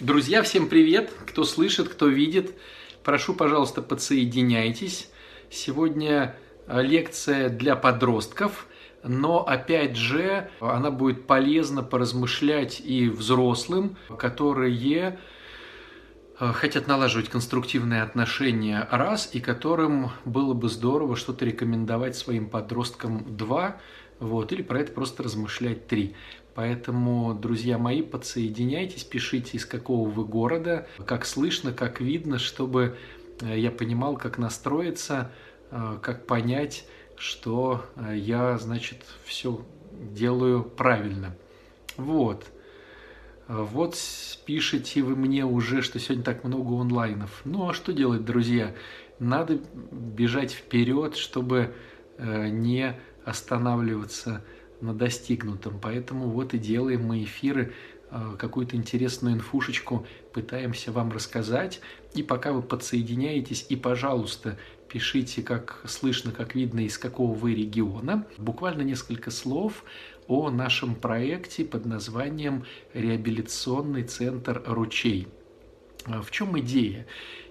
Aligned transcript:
Друзья, 0.00 0.42
всем 0.42 0.68
привет! 0.68 1.10
Кто 1.26 1.44
слышит, 1.44 1.88
кто 1.88 2.06
видит, 2.06 2.54
прошу, 3.02 3.32
пожалуйста, 3.32 3.80
подсоединяйтесь. 3.80 5.08
Сегодня 5.48 6.36
э, 6.66 6.82
лекция 6.82 7.48
для 7.48 7.76
подростков, 7.76 8.66
но 9.02 9.48
опять 9.48 9.96
же 9.96 10.50
она 10.60 10.90
будет 10.90 11.26
полезна 11.26 11.82
поразмышлять 11.82 12.78
и 12.78 13.08
взрослым, 13.08 13.96
которые 14.18 15.18
э, 16.40 16.52
хотят 16.52 16.86
налаживать 16.86 17.30
конструктивные 17.30 18.02
отношения 18.02 18.86
раз, 18.90 19.30
и 19.32 19.40
которым 19.40 20.10
было 20.26 20.52
бы 20.52 20.68
здорово 20.68 21.16
что-то 21.16 21.46
рекомендовать 21.46 22.16
своим 22.16 22.50
подросткам 22.50 23.34
два, 23.34 23.80
вот, 24.18 24.52
или 24.52 24.60
про 24.60 24.80
это 24.80 24.92
просто 24.92 25.22
размышлять 25.22 25.86
три. 25.86 26.14
Поэтому, 26.56 27.34
друзья 27.34 27.76
мои, 27.76 28.00
подсоединяйтесь, 28.00 29.04
пишите, 29.04 29.58
из 29.58 29.66
какого 29.66 30.08
вы 30.08 30.24
города, 30.24 30.86
как 31.04 31.26
слышно, 31.26 31.70
как 31.70 32.00
видно, 32.00 32.38
чтобы 32.38 32.96
э, 33.42 33.58
я 33.58 33.70
понимал, 33.70 34.16
как 34.16 34.38
настроиться, 34.38 35.30
э, 35.70 35.98
как 36.00 36.26
понять, 36.26 36.86
что 37.18 37.84
э, 37.96 38.16
я, 38.16 38.56
значит, 38.56 39.04
все 39.26 39.66
делаю 39.92 40.62
правильно. 40.62 41.36
Вот. 41.98 42.46
Вот 43.48 43.98
пишите 44.46 45.02
вы 45.02 45.14
мне 45.14 45.44
уже, 45.44 45.82
что 45.82 45.98
сегодня 45.98 46.24
так 46.24 46.42
много 46.42 46.80
онлайнов. 46.80 47.42
Ну 47.44 47.68
а 47.68 47.74
что 47.74 47.92
делать, 47.92 48.24
друзья? 48.24 48.74
Надо 49.18 49.60
бежать 49.92 50.52
вперед, 50.52 51.16
чтобы 51.16 51.74
не 52.18 52.98
останавливаться 53.24 54.42
на 54.80 54.94
достигнутом. 54.94 55.78
Поэтому 55.80 56.28
вот 56.28 56.54
и 56.54 56.58
делаем 56.58 57.04
мы 57.04 57.22
эфиры, 57.22 57.72
э, 58.10 58.36
какую-то 58.38 58.76
интересную 58.76 59.34
инфушечку 59.34 60.06
пытаемся 60.32 60.92
вам 60.92 61.12
рассказать. 61.12 61.80
И 62.14 62.22
пока 62.22 62.52
вы 62.52 62.62
подсоединяетесь, 62.62 63.66
и, 63.68 63.76
пожалуйста, 63.76 64.58
пишите, 64.88 65.42
как 65.42 65.82
слышно, 65.86 66.32
как 66.32 66.54
видно, 66.54 66.80
из 66.80 66.98
какого 66.98 67.34
вы 67.34 67.54
региона. 67.54 68.26
Буквально 68.38 68.82
несколько 68.82 69.30
слов 69.30 69.84
о 70.28 70.50
нашем 70.50 70.94
проекте 70.94 71.64
под 71.64 71.86
названием 71.86 72.64
«Реабилитационный 72.94 74.04
центр 74.04 74.62
«Ручей». 74.66 75.28
Э, 76.06 76.20
в 76.20 76.30
чем 76.30 76.58
идея? 76.60 77.06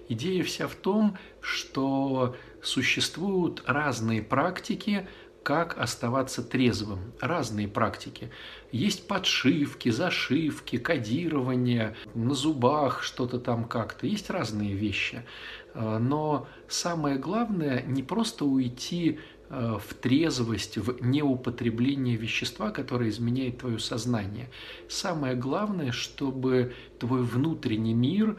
Идея 0.08 0.44
вся 0.44 0.68
в 0.68 0.74
том, 0.76 1.18
что 1.40 2.36
существуют 2.62 3.62
разные 3.66 4.22
практики, 4.22 5.08
как 5.46 5.78
оставаться 5.78 6.42
трезвым. 6.42 7.12
Разные 7.20 7.68
практики. 7.68 8.32
Есть 8.72 9.06
подшивки, 9.06 9.90
зашивки, 9.90 10.76
кодирование, 10.76 11.94
на 12.16 12.34
зубах 12.34 13.04
что-то 13.04 13.38
там 13.38 13.62
как-то. 13.62 14.08
Есть 14.08 14.28
разные 14.28 14.74
вещи. 14.74 15.22
Э, 15.74 15.98
но 15.98 16.48
самое 16.66 17.16
главное 17.16 17.84
не 17.86 18.02
просто 18.02 18.44
уйти 18.44 19.20
э, 19.48 19.78
в 19.78 19.94
трезвость, 19.94 20.78
в 20.78 21.00
неупотребление 21.00 22.16
вещества, 22.16 22.72
которое 22.72 23.10
изменяет 23.10 23.58
твое 23.58 23.78
сознание. 23.78 24.50
Самое 24.88 25.36
главное, 25.36 25.92
чтобы 25.92 26.74
твой 26.98 27.22
внутренний 27.22 27.94
мир 27.94 28.36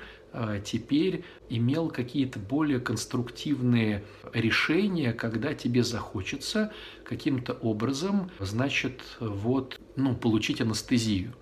теперь 0.64 1.24
имел 1.50 1.90
какие-то 1.90 2.40
более 2.40 2.80
конструктивные 2.80 4.04
решения, 4.34 5.14
когда 5.14 5.54
тебе 5.54 5.84
захочется 5.84 6.72
каким-то 7.04 7.54
образом, 7.54 8.30
значит, 8.40 9.02
вот, 9.20 9.80
ну, 9.96 10.16
получить 10.16 10.62
анестезию. 10.62 11.34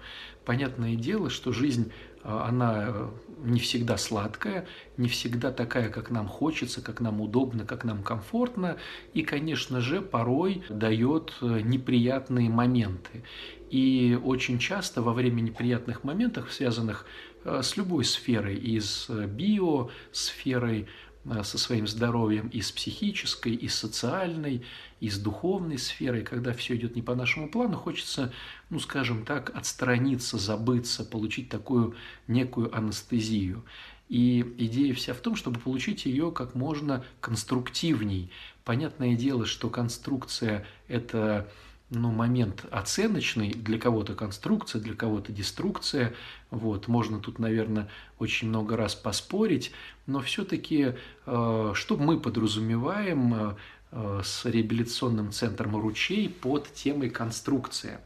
Понятное 0.46 0.96
дело, 0.96 1.30
что 1.30 1.52
жизнь, 1.52 1.92
а, 2.24 2.48
она 2.48 2.86
э, 2.88 3.10
не 3.44 3.60
всегда 3.60 3.98
сладкая, 3.98 4.68
не 4.96 5.10
всегда 5.10 5.52
такая, 5.52 5.90
как 5.90 6.12
нам 6.12 6.28
хочется, 6.28 6.82
как 6.82 7.02
нам 7.02 7.20
удобно, 7.20 7.66
как 7.66 7.84
нам 7.84 8.04
комфортно, 8.04 8.78
и, 9.16 9.24
конечно 9.24 9.82
же, 9.82 10.02
порой 10.02 10.64
дает 10.70 11.34
э, 11.42 11.62
неприятные 11.64 12.50
моменты. 12.50 13.24
И 13.72 14.18
очень 14.24 14.60
часто 14.60 15.02
во 15.02 15.14
время 15.14 15.42
неприятных 15.42 16.04
моментов, 16.04 16.54
связанных 16.54 17.08
Э, 17.35 17.35
с 17.46 17.78
любой 17.78 18.04
сферой, 18.04 18.56
и 18.56 18.80
с 18.80 19.06
э, 19.10 19.28
биосферой, 19.28 20.88
э, 21.26 21.44
со 21.44 21.58
своим 21.58 21.88
здоровьем, 21.88 22.48
и 22.48 22.62
с 22.62 22.72
психической, 22.72 23.54
и 23.54 23.68
с 23.68 23.76
социальной, 23.76 24.64
и 25.00 25.10
с 25.10 25.20
духовной 25.20 25.78
сферой, 25.78 26.24
когда 26.24 26.54
все 26.54 26.76
идет 26.76 26.96
не 26.96 27.04
по 27.04 27.14
нашему 27.14 27.50
плану, 27.50 27.78
хочется, 27.78 28.34
ну, 28.70 28.80
скажем 28.80 29.26
так, 29.26 29.56
отстраниться, 29.56 30.38
забыться, 30.38 31.06
получить 31.06 31.50
такую 31.50 31.96
некую 32.28 32.76
анестезию. 32.76 33.64
И 34.10 34.42
идея 34.58 34.94
вся 34.94 35.14
в 35.14 35.20
том, 35.20 35.36
чтобы 35.36 35.60
получить 35.60 36.06
ее 36.06 36.32
как 36.32 36.56
можно 36.56 37.04
конструктивней. 37.22 38.32
Понятное 38.64 39.16
дело, 39.16 39.46
что 39.46 39.70
конструкция– 39.70 40.66
это 40.88 41.48
ну, 41.90 42.12
момент 42.12 42.66
оценочный, 42.72 43.52
для 43.52 43.78
кого-то 43.78 44.16
конструкция, 44.16 44.82
для 44.82 44.96
кого-то 44.96 45.32
деструкция. 45.32 46.14
Вот, 46.50 46.88
можно 46.88 47.20
тут, 47.20 47.38
наверное, 47.40 47.90
очень 48.18 48.50
много 48.50 48.76
раз 48.76 48.96
поспорить, 48.96 49.72
но 50.08 50.20
все-таки, 50.22 50.94
э, 51.26 51.72
что 51.74 51.98
мы 51.98 52.20
подразумеваем 52.20 53.56
э, 53.92 54.22
с 54.24 54.46
реабилитационным 54.46 55.32
центром 55.32 55.76
ручей 55.76 56.28
под 56.28 56.74
темой 56.74 57.10
конструкция? 57.10 58.02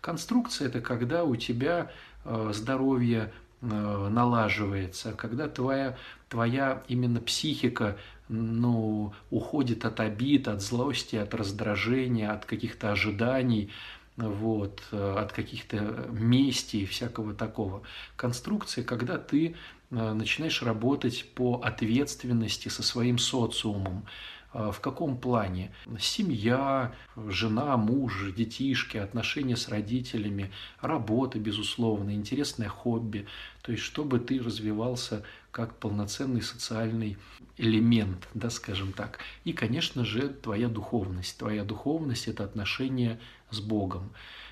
Конструкция– 0.00 0.68
это 0.68 0.80
когда 0.80 1.24
у 1.24 1.34
тебя 1.34 1.90
э, 2.24 2.52
здоровье 2.54 3.32
налаживается, 3.60 5.12
когда 5.12 5.48
твоя, 5.48 5.96
твоя 6.28 6.82
именно 6.86 7.18
психика 7.18 7.96
ну, 8.28 9.12
уходит 9.30 9.84
от 9.84 10.00
обид, 10.00 10.48
от 10.48 10.62
злости, 10.62 11.16
от 11.16 11.34
раздражения, 11.34 12.32
от 12.32 12.44
каких-то 12.44 12.92
ожиданий, 12.92 13.70
вот, 14.16 14.82
от 14.92 15.32
каких-то 15.32 16.08
мести 16.12 16.78
и 16.78 16.86
всякого 16.86 17.34
такого. 17.34 17.82
Конструкция, 18.16 18.84
когда 18.84 19.18
ты 19.18 19.56
э, 19.90 20.12
начинаешь 20.12 20.62
работать 20.62 21.26
по 21.34 21.60
ответственности 21.64 22.68
со 22.68 22.82
своим 22.82 23.18
социумом, 23.18 24.06
а, 24.54 24.70
в 24.70 24.80
каком 24.80 25.18
плане? 25.18 25.72
Семья, 25.98 26.94
жена, 27.16 27.76
муж, 27.76 28.32
детишки, 28.36 28.96
отношения 28.96 29.56
с 29.56 29.68
родителями, 29.68 30.52
работа, 30.80 31.40
безусловно, 31.40 32.14
интересное 32.14 32.68
хобби. 32.68 33.26
То 33.62 33.72
есть, 33.72 33.82
чтобы 33.82 34.20
ты 34.20 34.40
развивался 34.40 35.24
как 35.54 35.78
полноценный 35.78 36.42
социальный 36.42 37.16
элемент, 37.56 38.28
да, 38.34 38.50
скажем 38.50 38.92
так. 38.92 39.20
И, 39.44 39.52
конечно 39.52 40.04
же, 40.04 40.28
твоя 40.28 40.68
духовность. 40.68 41.38
Твоя 41.38 41.64
духовность– 41.64 42.26
это 42.28 42.42
отношение 42.42 43.20
с 43.50 43.60
Богом. 43.60 44.10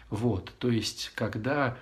Вот, 0.08 0.52
то 0.58 0.70
есть, 0.70 1.10
когда 1.14 1.76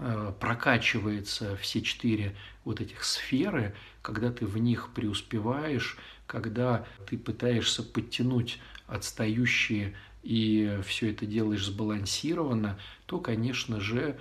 Э, 0.00 0.32
прокачивается 0.38 1.56
все 1.56 1.82
четыре 1.82 2.36
вот 2.64 2.80
этих 2.80 3.02
сферы, 3.02 3.74
когда 4.00 4.30
ты 4.30 4.46
в 4.46 4.56
них 4.56 4.90
преуспеваешь, 4.94 5.98
когда 6.28 6.86
ты 7.08 7.18
пытаешься 7.18 7.82
подтянуть 7.82 8.60
отстающие 8.86 9.96
и 10.22 10.78
все 10.86 11.10
это 11.10 11.26
делаешь 11.26 11.66
сбалансированно, 11.66 12.78
то, 13.06 13.18
конечно 13.18 13.80
же, 13.80 14.16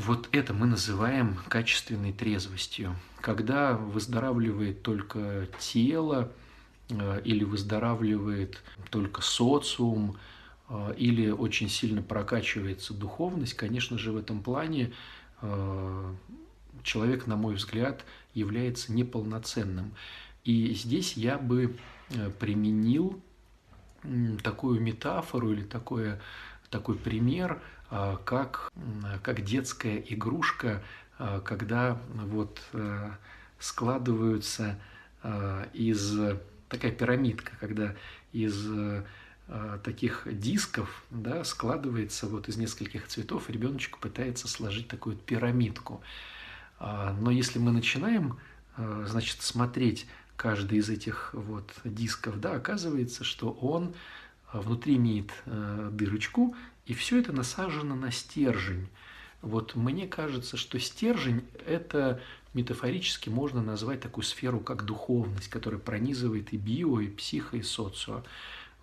вот 0.00 0.28
это 0.32 0.54
мы 0.54 0.66
называем 0.66 1.38
качественной 1.48 2.12
трезвостью. 2.12 2.96
Когда 3.20 3.74
выздоравливает 3.74 4.82
только 4.82 5.48
тело 5.58 6.32
э, 6.88 7.20
или 7.24 7.44
выздоравливает 7.44 8.62
только 8.90 9.20
социум, 9.22 10.16
а, 10.70 10.92
или 10.92 11.30
очень 11.30 11.68
сильно 11.68 12.00
прокачивается 12.00 12.94
духовность, 12.94 13.54
конечно 13.54 13.98
же, 13.98 14.12
в 14.12 14.16
этом 14.16 14.40
плане 14.40 14.92
а, 15.42 16.14
человек, 16.84 17.26
на 17.26 17.36
мой 17.36 17.56
взгляд, 17.56 18.04
является 18.34 18.92
неполноценным. 18.92 19.92
И 20.44 20.72
здесь 20.74 21.16
я 21.16 21.38
бы 21.38 21.76
э, 22.10 22.30
применил 22.38 23.20
такую 24.42 24.80
метафору 24.80 25.52
или 25.52 25.64
такое, 25.64 26.20
такой 26.70 26.94
пример, 26.94 27.60
как, 27.90 28.72
как 29.22 29.44
детская 29.44 29.98
игрушка, 29.98 30.82
когда 31.44 31.98
вот 32.14 32.62
э, 32.72 33.10
складываются 33.58 34.78
из 35.74 36.18
такая 36.68 36.92
пирамидка, 36.92 37.52
когда 37.60 37.94
из 38.32 38.56
Э, 39.52 39.80
таких 39.82 40.28
дисков 40.30 41.02
да, 41.10 41.42
складывается 41.42 42.28
вот 42.28 42.48
из 42.48 42.56
нескольких 42.56 43.08
цветов, 43.08 43.50
ребеночек 43.50 43.98
пытается 43.98 44.46
сложить 44.46 44.86
такую 44.86 45.16
пирамидку. 45.16 46.02
А, 46.78 47.16
но 47.20 47.32
если 47.32 47.58
мы 47.58 47.72
начинаем, 47.72 48.38
э, 48.76 49.06
значит, 49.08 49.42
смотреть 49.42 50.06
каждый 50.36 50.78
из 50.78 50.88
этих 50.88 51.30
вот 51.32 51.68
дисков, 51.82 52.40
да, 52.40 52.52
оказывается, 52.52 53.24
что 53.24 53.50
он 53.50 53.92
э, 54.52 54.60
внутри 54.60 54.94
имеет 54.94 55.32
дырочку, 55.46 56.54
и 56.86 56.94
все 56.94 57.20
это 57.20 57.32
насажено 57.32 57.94
на 57.94 58.10
стержень. 58.10 58.88
Вот 59.42 59.74
мне 59.74 60.06
кажется, 60.06 60.56
что 60.56 60.78
стержень– 60.78 61.44
это 61.66 62.20
метафорически 62.52 63.28
можно 63.28 63.62
назвать 63.62 64.00
такую 64.00 64.24
сферу, 64.24 64.60
как 64.60 64.84
духовность, 64.84 65.48
которая 65.48 65.80
пронизывает 65.80 66.52
и 66.52 66.56
био, 66.56 67.00
и 67.00 67.08
психо, 67.08 67.56
и 67.56 67.62
социо. 67.62 68.22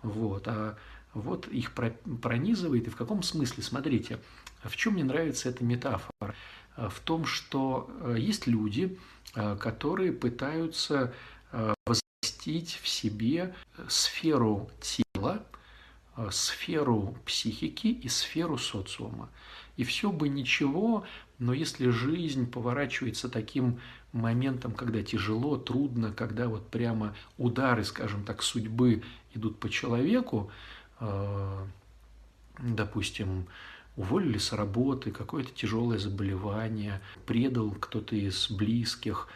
Вот. 0.02 0.48
А 0.48 0.76
вот 1.14 1.48
их 1.48 1.72
пронизывает, 1.72 2.86
и 2.86 2.90
в 2.90 2.96
каком 2.96 3.22
смысле? 3.22 3.62
Смотрите, 3.62 4.18
в 4.64 4.74
чем 4.76 4.94
мне 4.94 5.04
нравится 5.04 5.48
эта 5.48 5.64
метафора? 5.64 6.34
В 6.76 7.00
том, 7.00 7.24
что 7.24 7.90
э, 8.02 8.16
есть 8.18 8.46
люди, 8.46 8.98
э, 9.34 9.56
которые 9.56 10.12
пытаются 10.12 11.12
э, 11.50 11.74
возвестить 11.86 12.78
в 12.82 12.88
себе 12.88 13.54
сферу 13.88 14.70
тела, 14.80 15.44
сферу 16.30 17.16
психики 17.24 17.88
и 17.88 18.08
сферу 18.08 18.58
социума. 18.58 19.28
И 19.76 19.84
все 19.84 20.10
бы 20.10 20.28
ничего, 20.28 21.04
но 21.38 21.52
если 21.52 21.90
жизнь 21.90 22.50
поворачивается 22.50 23.28
таким 23.28 23.80
моментом, 24.12 24.72
когда 24.72 25.02
тяжело, 25.02 25.56
трудно, 25.56 26.12
когда 26.12 26.48
вот 26.48 26.68
прямо 26.68 27.14
удары, 27.36 27.84
скажем 27.84 28.24
так, 28.24 28.42
судьбы 28.42 29.02
идут 29.34 29.60
по 29.60 29.68
человеку, 29.68 30.50
э, 31.00 31.66
допустим, 32.58 33.46
уволили 33.96 34.38
с 34.38 34.52
работы, 34.52 35.10
какое-то 35.10 35.52
тяжелое 35.52 35.98
заболевание, 35.98 37.00
предал 37.26 37.70
кто-то 37.72 38.16
из 38.16 38.50
близких, 38.50 39.28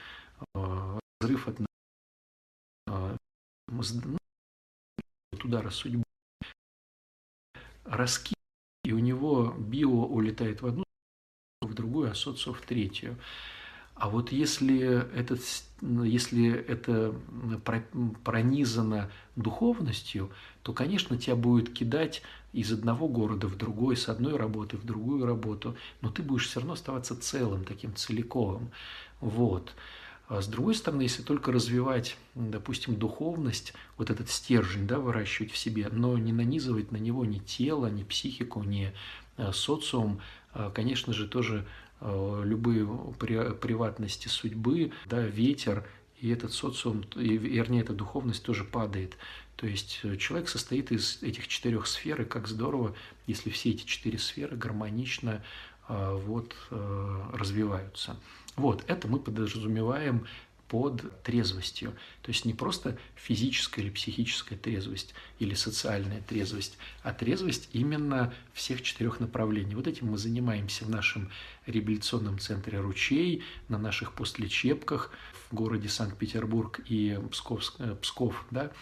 э, 0.55 0.99
разрыв 1.21 1.49
от 1.49 1.61
э, 2.89 3.17
ну, 3.69 4.19
удара 5.45 5.71
судьбы, 5.71 6.02
раскид, 7.85 8.37
и 8.85 8.93
у 8.93 8.99
него 8.99 9.55
био 9.59 10.07
улетает 10.07 10.63
в 10.63 10.67
одну 10.67 10.85
в 11.61 11.75
другую, 11.75 12.11
а 12.11 12.15
социо 12.15 12.53
в 12.53 12.61
третью. 12.61 13.17
А 13.95 14.09
вот 14.09 14.33
если, 14.33 15.07
этот, 15.17 15.41
если 15.81 16.53
это 16.53 17.15
пронизано 18.25 19.11
духовностью, 19.37 20.31
то, 20.63 20.73
конечно, 20.73 21.19
тебя 21.19 21.37
будет 21.37 21.73
кидать 21.73 22.23
из 22.53 22.73
одного 22.73 23.07
города 23.07 23.47
в 23.47 23.57
другой, 23.57 23.97
с 23.97 24.09
одной 24.09 24.37
работы 24.37 24.77
в 24.77 24.85
другую 24.85 25.27
работу, 25.27 25.77
но 26.01 26.11
ты 26.11 26.23
будешь 26.23 26.49
все 26.49 26.61
равно 26.61 26.73
оставаться 26.73 27.21
целым, 27.21 27.65
таким 27.65 27.95
целиковым. 27.95 28.71
Вот. 29.21 29.73
А 30.29 30.41
с 30.41 30.47
другой 30.47 30.75
стороны, 30.75 31.03
если 31.03 31.23
только 31.23 31.53
развивать, 31.53 32.17
допустим, 32.35 32.97
духовность, 32.97 33.75
вот 33.99 34.11
этот 34.11 34.31
стержень, 34.31 34.87
да, 34.87 34.99
выращивать 34.99 35.53
в 35.53 35.59
себе, 35.59 35.89
но 35.91 36.17
не 36.17 36.33
нанизывать 36.33 36.91
на 36.93 36.97
него 36.97 37.25
ни 37.25 37.39
тело, 37.39 37.87
ни 37.89 38.03
психику, 38.03 38.63
ни 38.63 38.93
э, 39.37 39.53
социум, 39.53 40.21
а, 40.53 40.71
конечно 40.71 41.13
же, 41.13 41.27
тоже 41.27 41.67
а, 42.01 42.43
любые 42.43 42.87
приватности 42.87 44.29
судьбы, 44.29 44.93
да, 45.07 45.21
ветер, 45.21 45.87
и 46.21 46.31
этот 46.31 46.53
социум, 46.53 47.05
и, 47.17 47.37
вернее, 47.37 47.81
эта 47.81 47.93
духовность 47.93 48.45
тоже 48.45 48.65
падает. 48.65 49.17
То 49.57 49.67
есть 49.67 50.01
э, 50.05 50.17
человек 50.17 50.49
состоит 50.49 50.93
из 50.93 51.23
этих 51.23 51.49
четырех 51.49 51.87
сфер, 51.87 52.23
и 52.23 52.25
как 52.25 52.49
здорово, 52.49 52.95
если 53.27 53.51
все 53.51 53.71
эти 53.71 53.85
четыре 53.85 54.19
сферы 54.19 54.57
гармонично 54.57 55.43
вот, 55.89 56.55
э, 56.71 57.23
развиваются. 57.33 58.17
Вот, 58.57 58.85
это 58.87 59.09
мы 59.09 59.19
подразумеваем 59.19 60.27
под 60.73 61.23
трезвостью. 61.23 61.93
То 62.23 62.31
есть 62.31 62.47
не 62.47 62.55
просто 62.55 62.97
физическая 63.15 63.85
или 63.85 63.91
психическая 63.91 64.59
трезвость 64.59 65.15
или 65.39 65.53
социальная 65.53 66.23
трезвость, 66.23 66.79
а 67.03 67.13
трезвость 67.13 67.69
именно 67.75 68.33
всех 68.55 68.81
четырех 68.81 69.21
направлений. 69.21 69.75
Вот 69.75 69.87
этим 69.87 70.07
мы 70.07 70.17
занимаемся 70.17 70.87
в 70.87 70.91
нашем 70.91 71.31
реабилитационном 71.67 72.39
центре 72.39 72.81
«Ручей», 72.81 73.45
на 73.69 73.77
наших 73.77 74.15
постлечебках 74.15 75.11
в 75.51 75.55
городе 75.55 75.91
Санкт-Петербург 75.91 76.81
и 76.89 77.21
Псков, 77.31 77.75
э, 77.79 77.95
Псков 78.01 78.47
да. 78.51 78.73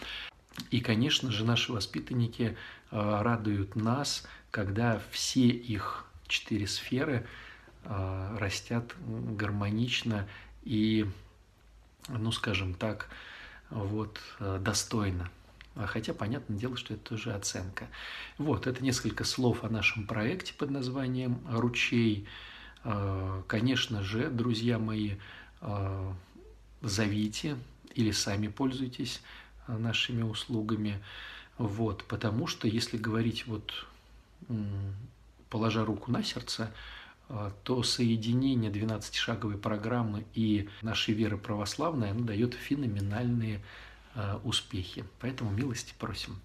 И, 0.69 0.79
конечно 0.79 1.29
же, 1.29 1.43
наши 1.43 1.73
воспитанники 1.73 2.55
э, 2.91 3.21
радуют 3.21 3.75
нас, 3.75 4.25
когда 4.49 5.01
все 5.11 5.47
их 5.47 6.05
четыре 6.27 6.67
сферы 6.67 7.27
растят 7.85 8.95
гармонично 9.07 10.27
и 10.63 11.07
ну, 12.09 12.31
скажем 12.31 12.73
так, 12.73 13.09
вот, 13.69 14.19
э, 14.39 14.59
достойно. 14.61 15.29
А 15.75 15.87
хотя, 15.87 16.13
понятное 16.13 16.57
дело, 16.57 16.75
что 16.75 16.93
это 16.93 17.03
тоже 17.09 17.33
оценка. 17.33 17.87
Вот, 18.37 18.67
это 18.67 18.83
несколько 18.83 19.23
слов 19.23 19.63
о 19.63 19.69
нашем 19.69 20.05
проекте 20.05 20.53
под 20.53 20.69
названием 20.71 21.39
«Ручей». 21.49 22.27
Э, 22.83 23.43
конечно 23.47 24.03
же, 24.03 24.29
друзья 24.29 24.79
мои, 24.79 25.15
зовите 26.81 27.55
или 27.93 28.09
сами 28.09 28.47
пользуйтесь 28.47 29.21
нашими 29.67 30.23
услугами. 30.23 30.99
Вот, 31.59 32.03
потому 32.05 32.47
что, 32.47 32.67
если 32.67 32.97
говорить 32.97 33.45
вот, 33.45 33.85
положа 35.51 35.85
руку 35.85 36.09
на 36.09 36.23
сердце, 36.23 36.63
а, 36.63 36.73
то 37.63 37.83
соединение 37.83 38.71
12-шаговой 38.71 39.57
программы 39.57 40.25
и 40.33 40.69
нашей 40.81 41.13
веры 41.13 41.37
православной, 41.37 42.11
оно 42.11 42.25
дает 42.25 42.53
феноменальные 42.53 43.61
а, 44.13 44.41
успехи. 44.43 45.05
Поэтому 45.19 45.51
милости 45.51 45.93
просим. 45.97 46.35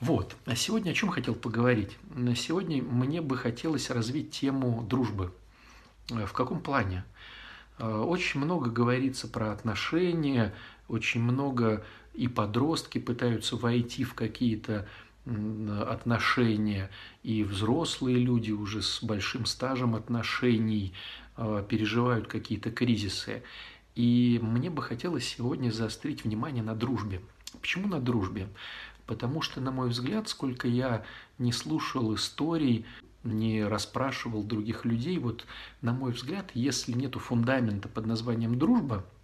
Вот. 0.00 0.34
А 0.46 0.56
сегодня 0.56 0.92
о 0.92 0.94
чем 0.94 1.10
хотел 1.10 1.34
поговорить? 1.34 1.98
Сегодня 2.36 2.82
мне 2.82 3.20
бы 3.20 3.36
хотелось 3.36 3.90
развить 3.90 4.30
тему 4.30 4.86
дружбы. 4.88 5.32
А, 6.10 6.26
в 6.26 6.32
каком 6.32 6.60
плане? 6.60 7.04
Очень 7.78 8.40
много 8.40 8.70
говорится 8.70 9.26
про 9.26 9.50
отношения, 9.50 10.54
очень 10.86 11.20
много 11.22 11.84
и 12.14 12.28
подростки 12.28 12.98
пытаются 12.98 13.56
войти 13.56 14.04
в 14.04 14.14
какие-то 14.14 14.86
отношения, 15.24 16.90
и 17.22 17.44
взрослые 17.44 18.16
люди 18.18 18.50
уже 18.50 18.82
с 18.82 19.02
большим 19.02 19.46
стажем 19.46 19.94
отношений 19.94 20.94
э, 21.36 21.64
переживают 21.68 22.26
какие-то 22.26 22.70
кризисы. 22.70 23.42
И 23.94 24.40
мне 24.42 24.68
бы 24.70 24.82
хотелось 24.82 25.28
сегодня 25.28 25.70
заострить 25.70 26.24
внимание 26.24 26.62
на 26.62 26.74
дружбе. 26.74 27.20
Почему 27.60 27.86
на 27.86 28.00
дружбе? 28.00 28.48
Потому 29.06 29.42
что, 29.42 29.60
на 29.60 29.70
мой 29.70 29.90
взгляд, 29.90 30.28
сколько 30.28 30.66
я 30.66 31.04
не 31.38 31.52
слушал 31.52 32.14
историй, 32.14 32.84
не 33.22 33.64
расспрашивал 33.64 34.42
других 34.42 34.84
людей, 34.84 35.18
вот, 35.18 35.46
на 35.82 35.92
мой 35.92 36.12
взгляд, 36.12 36.50
если 36.54 36.92
нету 36.92 37.20
фундамента 37.20 37.88
под 37.88 38.06
названием 38.06 38.58
дружба– 38.58 39.04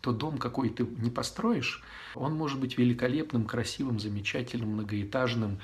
то 0.00 0.12
дом 0.12 0.38
какой 0.38 0.70
ты 0.70 0.84
не 0.84 1.10
построишь, 1.10 1.82
он 2.14 2.34
может 2.34 2.60
быть 2.60 2.78
великолепным, 2.78 3.44
красивым, 3.44 4.00
замечательным, 4.00 4.70
многоэтажным, 4.70 5.58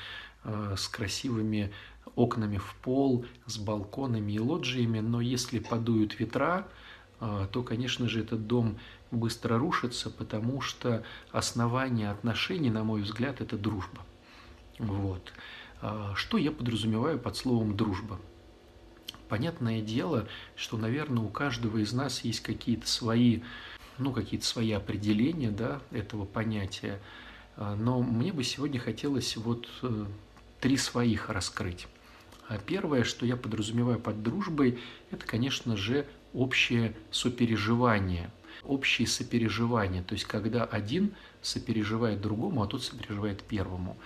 э, 0.45 0.75
с 0.77 0.89
красивыми 0.89 1.73
окнами 2.15 2.59
в 2.59 2.75
пол, 2.83 3.27
с 3.47 3.59
балконами 3.59 4.33
и 4.33 4.41
лоджиями, 4.41 5.01
но 5.01 5.21
если 5.21 5.59
подуют 5.59 6.19
ветра, 6.19 6.69
э, 7.21 7.49
то, 7.51 7.63
конечно 7.63 8.09
же, 8.09 8.21
этот 8.21 8.47
дом 8.47 8.79
быстро 9.11 9.59
рушится, 9.59 10.11
потому 10.11 10.61
что 10.61 11.05
основание 11.31 12.11
отношений, 12.11 12.71
на 12.71 12.85
мой 12.85 13.03
взгляд, 13.03 13.41
это 13.41 13.57
дружба. 13.57 14.05
Вот. 14.79 15.33
Э, 15.83 16.13
что 16.15 16.39
я 16.39 16.53
подразумеваю 16.53 17.19
под 17.19 17.37
словом 17.37 17.77
«дружба»? 17.77 18.19
Понятное 19.29 19.81
дело, 19.81 20.29
что, 20.55 20.77
наверное, 20.77 21.25
у 21.25 21.29
каждого 21.29 21.79
из 21.79 21.93
нас 21.93 22.21
есть 22.21 22.41
какие-то 22.41 22.87
свои 22.87 23.41
ну, 23.99 24.13
какие-то 24.13 24.47
свои 24.47 24.73
определения 24.73 25.51
да, 25.51 25.81
этого 25.91 26.25
понятия. 26.25 27.01
А, 27.57 27.75
но 27.75 28.03
мне 28.03 28.33
бы 28.33 28.45
сегодня 28.45 28.79
хотелось 28.79 29.37
вот 29.37 29.69
э, 29.83 30.07
три 30.61 30.77
своих 30.77 31.31
раскрыть. 31.31 31.87
А 32.49 32.59
первое, 32.59 33.05
что 33.05 33.27
я 33.27 33.37
подразумеваю 33.37 33.99
под 33.99 34.23
дружбой, 34.23 34.79
это, 35.11 35.27
конечно 35.27 35.77
же, 35.77 36.07
общее 36.33 36.95
сопереживание. 37.11 38.31
Общее 38.63 39.07
сопереживание, 39.07 40.03
то 40.03 40.15
есть 40.15 40.25
когда 40.25 40.65
один 40.65 41.15
сопереживает 41.43 42.21
другому, 42.21 42.63
а 42.63 42.67
тот 42.67 42.83
сопереживает 42.83 43.43
первому. 43.43 43.97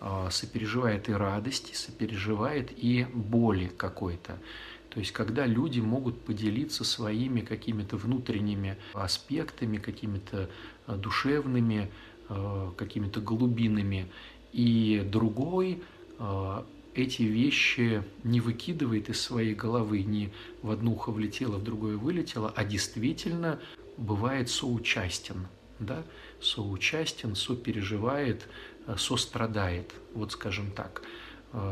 А, 0.00 0.30
сопереживает 0.30 1.08
и 1.08 1.12
радости, 1.12 1.74
сопереживает 1.74 2.70
и 2.76 3.06
боли 3.12 3.66
какой-то. 3.66 4.38
То 4.90 5.00
есть, 5.00 5.12
когда 5.12 5.46
люди 5.46 5.80
могут 5.80 6.22
поделиться 6.22 6.82
своими 6.84 7.40
какими-то 7.40 7.96
внутренними 7.96 8.76
аспектами, 8.94 9.76
какими-то 9.76 10.48
э, 10.86 10.96
душевными, 10.96 11.90
э, 12.28 12.70
какими-то 12.76 13.20
глубинами, 13.20 14.10
и 14.52 15.06
другой 15.06 15.82
э, 16.18 16.62
эти 16.94 17.22
вещи 17.22 18.02
не 18.24 18.40
выкидывает 18.40 19.10
из 19.10 19.20
своей 19.20 19.54
головы, 19.54 20.02
не 20.02 20.32
в 20.62 20.70
одно 20.70 20.92
ухо 20.92 21.12
влетело, 21.12 21.58
в 21.58 21.64
другое 21.64 21.96
вылетело, 21.96 22.52
а 22.56 22.64
действительно 22.64 23.60
бывает 23.98 24.48
соучастен, 24.48 25.48
да, 25.78 26.02
соучастен, 26.40 27.36
сопереживает, 27.36 28.48
сострадает, 28.96 29.92
вот 30.14 30.32
скажем 30.32 30.72
так. 30.72 31.02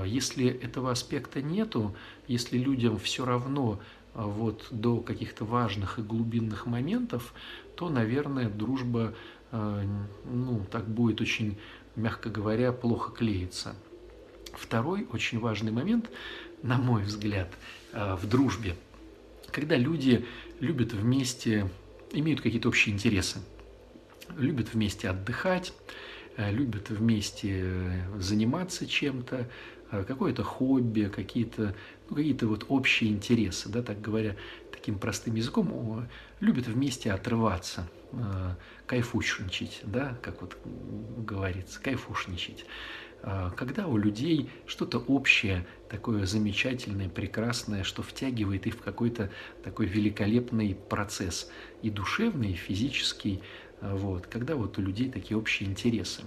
Если 0.04 0.49
этого 0.49 0.90
аспекта 0.90 1.42
нету, 1.42 1.95
если 2.28 2.59
людям 2.59 2.99
все 2.99 3.25
равно 3.25 3.80
вот 4.14 4.66
до 4.71 5.00
каких-то 5.00 5.45
важных 5.45 5.99
и 5.99 6.02
глубинных 6.02 6.66
моментов, 6.66 7.35
то, 7.75 7.90
наверное, 7.90 8.49
дружба 8.49 9.14
ну, 9.52 10.64
так 10.71 10.88
будет 10.88 11.21
очень, 11.21 11.59
мягко 11.95 12.30
говоря, 12.30 12.73
плохо 12.73 13.12
клеиться. 13.12 13.75
Второй 14.54 15.06
очень 15.12 15.38
важный 15.38 15.73
момент, 15.73 16.11
на 16.62 16.78
мой 16.78 17.02
взгляд, 17.02 17.52
в 17.92 18.26
дружбе, 18.26 18.75
когда 19.50 19.76
люди 19.76 20.25
любят 20.61 20.95
вместе, 20.95 21.68
имеют 22.12 22.40
какие-то 22.40 22.68
общие 22.68 22.95
интересы, 22.95 23.40
любят 24.37 24.73
вместе 24.73 25.11
отдыхать, 25.11 25.75
любят 26.36 26.90
вместе 26.90 27.62
э, 27.64 28.02
заниматься 28.18 28.86
чем-то, 28.86 29.48
э, 29.90 30.04
какое-то 30.04 30.42
хобби, 30.42 31.10
какие-то 31.14 31.74
ну, 32.08 32.16
какие 32.16 32.36
вот 32.42 32.66
общие 32.68 33.10
интересы, 33.10 33.68
да, 33.68 33.82
так 33.82 34.00
говоря, 34.00 34.36
таким 34.70 34.98
простым 34.98 35.34
языком, 35.34 36.06
любят 36.38 36.68
вместе 36.68 37.10
отрываться, 37.10 37.88
кайфушничать, 38.86 39.80
да, 39.82 40.16
как 40.22 40.40
вот 40.40 40.56
говорится, 41.16 41.80
кайфушничать. 41.80 42.64
Когда 43.56 43.88
у 43.88 43.96
людей 43.96 44.50
что-то 44.66 44.98
общее, 44.98 45.66
такое 45.88 46.26
замечательное, 46.26 47.08
прекрасное, 47.08 47.82
что 47.82 48.02
втягивает 48.02 48.68
их 48.68 48.74
в 48.74 48.82
какой-то 48.82 49.32
такой 49.64 49.86
великолепный 49.86 50.76
процесс, 50.76 51.50
и 51.82 51.90
душевный, 51.90 52.52
и 52.52 52.54
физический, 52.54 53.42
вот, 53.80 54.26
когда 54.26 54.56
вот 54.56 54.78
у 54.78 54.83
людей 54.83 55.11
такие 55.11 55.37
общие 55.37 55.68
интересы. 55.68 56.23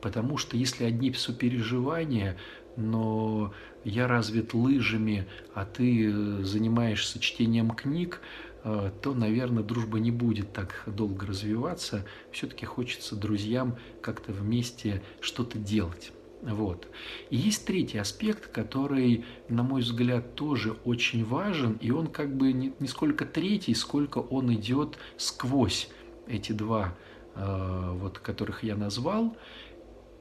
Потому 0.00 0.36
что 0.36 0.56
если 0.56 0.84
одни 0.84 1.12
сопереживания, 1.12 2.36
но 2.76 3.52
я 3.84 4.06
развит 4.06 4.54
лыжами, 4.54 5.26
а 5.54 5.64
ты 5.64 6.06
э, 6.06 6.42
занимаешься 6.44 7.18
чтением 7.18 7.70
книг, 7.70 8.20
э, 8.62 8.92
то, 9.02 9.14
наверное, 9.14 9.64
дружба 9.64 9.98
не 9.98 10.12
будет 10.12 10.52
так 10.52 10.84
долго 10.86 11.26
развиваться. 11.26 12.06
Все-таки 12.30 12.66
хочется 12.66 13.16
друзьям 13.16 13.76
как-то 14.00 14.32
вместе 14.32 15.02
что-то 15.20 15.58
делать. 15.58 16.12
Вот. 16.42 16.86
И 17.30 17.36
есть 17.36 17.66
третий 17.66 17.98
аспект, 17.98 18.46
который, 18.46 19.24
на 19.48 19.64
мой 19.64 19.80
взгляд, 19.80 20.36
тоже 20.36 20.76
очень 20.84 21.24
важен, 21.24 21.72
и 21.80 21.90
он 21.90 22.06
как 22.06 22.36
бы 22.36 22.52
не, 22.52 22.72
не 22.78 22.86
сколько 22.86 23.24
третий, 23.24 23.74
сколько 23.74 24.18
он 24.18 24.54
идет 24.54 24.98
сквозь 25.16 25.90
эти 26.28 26.52
два, 26.52 26.94
э, 27.34 27.90
вот, 27.94 28.18
которых 28.18 28.62
я 28.62 28.76
назвал. 28.76 29.36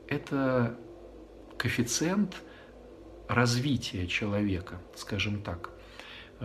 Это 0.07 0.77
коэффициент 1.57 2.35
развития 3.27 4.07
человека, 4.07 4.79
скажем 4.95 5.41
так. 5.41 5.69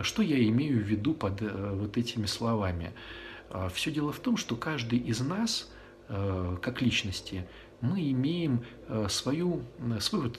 Что 0.01 0.21
я 0.21 0.43
имею 0.49 0.79
в 0.79 0.87
виду 0.87 1.13
под 1.13 1.41
э, 1.41 1.71
вот 1.73 1.97
этими 1.97 2.25
словами? 2.25 2.93
Э, 3.49 3.69
Все 3.73 3.91
дело 3.91 4.11
в 4.11 4.19
том, 4.19 4.37
что 4.37 4.55
каждый 4.55 4.99
из 4.99 5.19
нас, 5.21 5.69
как 6.61 6.81
личности, 6.81 7.47
мы 7.79 8.11
имеем 8.11 8.65
свою, 9.07 9.63
свою, 9.99 10.33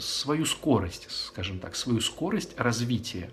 свою 0.00 0.44
скорость, 0.44 1.06
скажем 1.08 1.60
так, 1.60 1.76
свою 1.76 2.00
скорость 2.00 2.58
развития. 2.58 3.30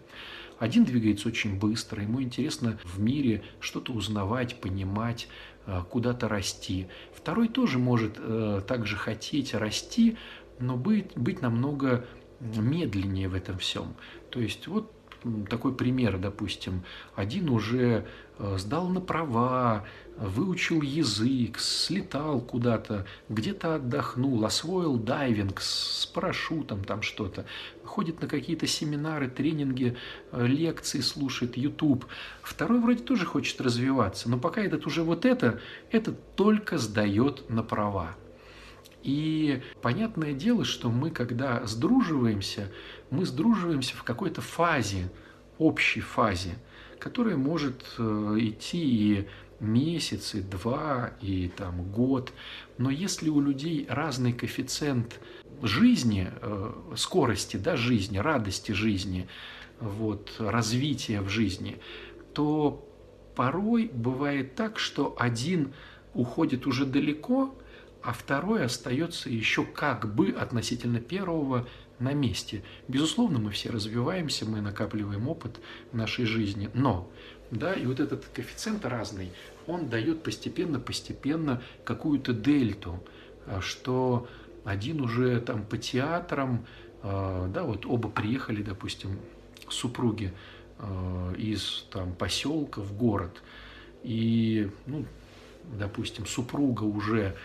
Один 0.59 0.85
двигается 0.85 1.27
очень 1.27 1.59
быстро, 1.59 2.01
ему 2.01 2.21
интересно 2.21 2.79
в 2.83 2.99
мире 2.99 3.43
что-то 3.59 3.91
узнавать, 3.91 4.61
понимать, 4.61 5.27
куда-то 5.89 6.27
расти. 6.27 6.87
Второй 7.13 7.47
тоже 7.49 7.79
может 7.79 8.19
также 8.65 8.95
хотеть 8.95 9.53
расти, 9.53 10.17
но 10.59 10.77
быть, 10.77 11.11
быть 11.17 11.41
намного 11.41 12.05
медленнее 12.39 13.27
в 13.27 13.33
этом 13.33 13.57
всем. 13.57 13.95
То 14.29 14.39
есть 14.39 14.67
вот 14.67 14.93
такой 15.49 15.73
пример, 15.73 16.17
допустим, 16.17 16.83
один 17.15 17.49
уже 17.49 18.05
сдал 18.57 18.89
на 18.89 18.99
права, 18.99 19.85
выучил 20.17 20.81
язык, 20.81 21.59
слетал 21.59 22.39
куда-то, 22.39 23.05
где-то 23.29 23.75
отдохнул, 23.75 24.45
освоил 24.45 24.97
дайвинг 24.97 25.59
с 25.61 26.05
парашютом, 26.05 26.83
там 26.83 27.01
что-то, 27.01 27.45
ходит 27.83 28.21
на 28.21 28.27
какие-то 28.27 28.67
семинары, 28.67 29.29
тренинги, 29.29 29.97
э, 30.31 30.45
лекции 30.45 31.01
слушает, 31.01 31.57
YouTube. 31.57 32.05
Второй 32.41 32.79
вроде 32.79 33.03
тоже 33.03 33.25
хочет 33.25 33.59
развиваться, 33.61 34.29
но 34.29 34.37
пока 34.37 34.61
этот 34.61 34.85
уже 34.85 35.03
вот 35.03 35.25
это, 35.25 35.59
это 35.91 36.11
только 36.11 36.77
сдает 36.77 37.49
на 37.49 37.63
права. 37.63 38.15
И 39.05 39.61
понятное 39.83 40.33
дело, 40.33 40.65
что 40.65 40.89
мы, 40.89 41.11
когда 41.11 41.63
сдруживаемся, 41.67 42.71
мы 43.11 43.27
сдруживаемся 43.27 43.95
в 43.95 44.01
какой-то 44.01 44.41
фазе, 44.41 45.11
общей 45.59 46.01
фазе, 46.01 46.55
которая 46.97 47.37
может 47.37 47.85
э, 47.99 48.37
идти 48.39 48.79
и 48.79 49.27
месяц, 49.59 50.33
и 50.33 50.41
два, 50.41 51.11
и 51.21 51.51
там 51.55 51.83
год. 51.91 52.33
Но 52.79 52.89
если 52.89 53.29
у 53.29 53.39
людей 53.39 53.85
разный 53.87 54.33
коэффициент 54.33 55.19
жизни, 55.61 56.31
э, 56.41 56.71
скорости 56.95 57.57
да, 57.57 57.77
жизни, 57.77 58.17
радости 58.17 58.71
жизни, 58.71 59.27
вот, 59.79 60.33
развития 60.39 61.21
в 61.21 61.29
жизни, 61.29 61.77
то 62.33 62.83
порой 63.35 63.91
бывает 63.93 64.55
так, 64.55 64.79
что 64.79 65.15
один 65.19 65.75
уходит 66.15 66.65
уже 66.65 66.87
далеко, 66.87 67.53
а 68.05 68.13
второй 68.13 68.63
остается 68.63 69.29
еще 69.29 69.65
как 69.65 70.13
бы 70.13 70.29
относительно 70.29 70.99
первого 70.99 71.67
на 71.97 72.13
месте. 72.13 72.63
Безусловно, 72.87 73.39
мы 73.39 73.49
все 73.49 73.71
развиваемся, 73.71 74.45
мы 74.45 74.61
накапливаем 74.61 75.27
опыт 75.27 75.59
нашей 75.91 76.25
жизни, 76.25 76.69
но 76.75 77.09
да, 77.49 77.73
и 77.73 77.85
вот 77.87 77.99
этот 77.99 78.25
коэффициент 78.25 78.85
разный, 78.85 79.31
он 79.65 79.89
дает 79.89 80.21
постепенно-постепенно 80.21 81.63
какую-то 81.83 82.33
дельту, 82.33 83.03
а, 83.47 83.59
что 83.61 84.27
один 84.63 85.01
уже 85.01 85.39
там 85.41 85.65
по 85.65 85.77
театрам, 85.77 86.65
а, 87.01 87.47
да, 87.47 87.63
вот 87.63 87.87
оба 87.87 88.09
приехали, 88.09 88.61
допустим, 88.61 89.19
супруги 89.67 90.31
а, 90.77 91.33
из 91.33 91.87
там 91.91 92.13
поселка 92.13 92.81
в 92.81 92.95
город, 92.95 93.41
и, 94.03 94.69
ну, 94.85 95.05
допустим, 95.73 96.27
супруга 96.27 96.83
уже 96.83 97.35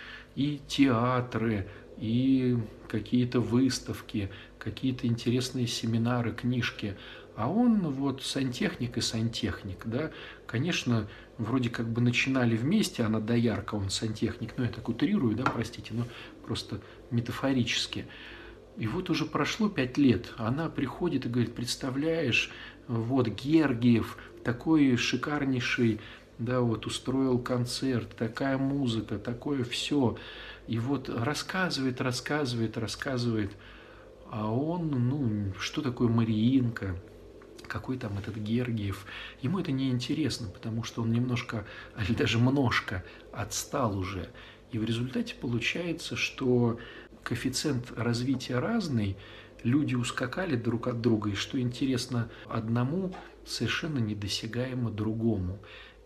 и 0.41 0.61
театры, 0.67 1.69
и 1.99 2.57
какие-то 2.89 3.41
выставки, 3.41 4.31
какие-то 4.59 5.07
интересные 5.07 5.67
семинары, 5.67 6.33
книжки– 6.33 6.97
а 7.41 7.49
он 7.49 7.81
вот 7.91 8.23
сантехник 8.23 8.99
и 8.99 9.01
сантехник, 9.01 9.87
да, 9.87 10.11
конечно, 10.47 11.09
вроде 11.39 11.71
как 11.71 11.89
бы 11.89 12.03
начинали 12.03 12.55
вместе, 12.55 13.03
она 13.03 13.19
доярка, 13.19 13.77
он 13.77 13.89
сантехник, 13.89 14.53
ну 14.59 14.65
я 14.65 14.71
так 14.71 14.87
утрирую, 14.91 15.35
да, 15.35 15.45
простите, 15.45 15.95
но 15.95 16.05
просто 16.45 16.83
метафорически. 17.11 18.07
И 18.77 18.87
вот 18.87 19.09
уже 19.09 19.25
прошло 19.25 19.71
пять 19.71 19.97
лет, 19.97 20.35
она 20.37 20.69
приходит 20.69 21.25
и 21.25 21.31
говорит, 21.31 21.55
представляешь, 21.55 22.51
вот 22.89 23.29
Гергиев, 23.29 24.19
такой 24.45 24.97
шикарнейший, 24.97 26.01
да, 26.41 26.61
вот 26.61 26.87
устроил 26.87 27.39
концерт, 27.39 28.17
такая 28.17 28.59
музыка, 28.59 29.19
такое 29.19 29.63
все. 29.63 30.17
И 30.67 30.79
вот 30.79 31.09
рассказывает, 31.09 32.01
рассказывает, 32.01 32.77
рассказывает, 32.77 33.53
а 34.31 34.51
он, 34.51 34.89
ну, 34.91 35.53
что 35.59 35.83
такое 35.83 36.09
Мариинка, 36.09 36.97
какой 37.67 37.99
там 37.99 38.19
этот 38.19 38.37
Гергиев. 38.37 39.07
Ему 39.43 39.61
это 39.61 39.71
не 39.71 39.91
интересно, 39.91 40.49
потому 40.49 40.83
что 40.83 41.03
он 41.03 41.13
немножко, 41.13 41.67
или 42.09 42.15
даже 42.15 42.39
множко 42.39 43.05
отстал 43.33 43.97
уже. 43.99 44.29
И 44.73 44.79
в 44.79 44.85
результате 44.85 45.35
получается, 45.35 46.17
что 46.17 46.79
коэффициент 47.23 47.93
развития 47.97 48.59
разный, 48.59 49.17
люди 49.63 49.95
ускакали 49.95 50.57
друг 50.57 50.89
от 50.89 51.01
друга, 51.01 51.31
и 51.31 51.35
что 51.35 51.61
интересно 51.61 52.31
одному, 52.47 53.15
совершенно 53.45 53.99
недосягаемо 53.99 54.91
другому. 54.91 55.59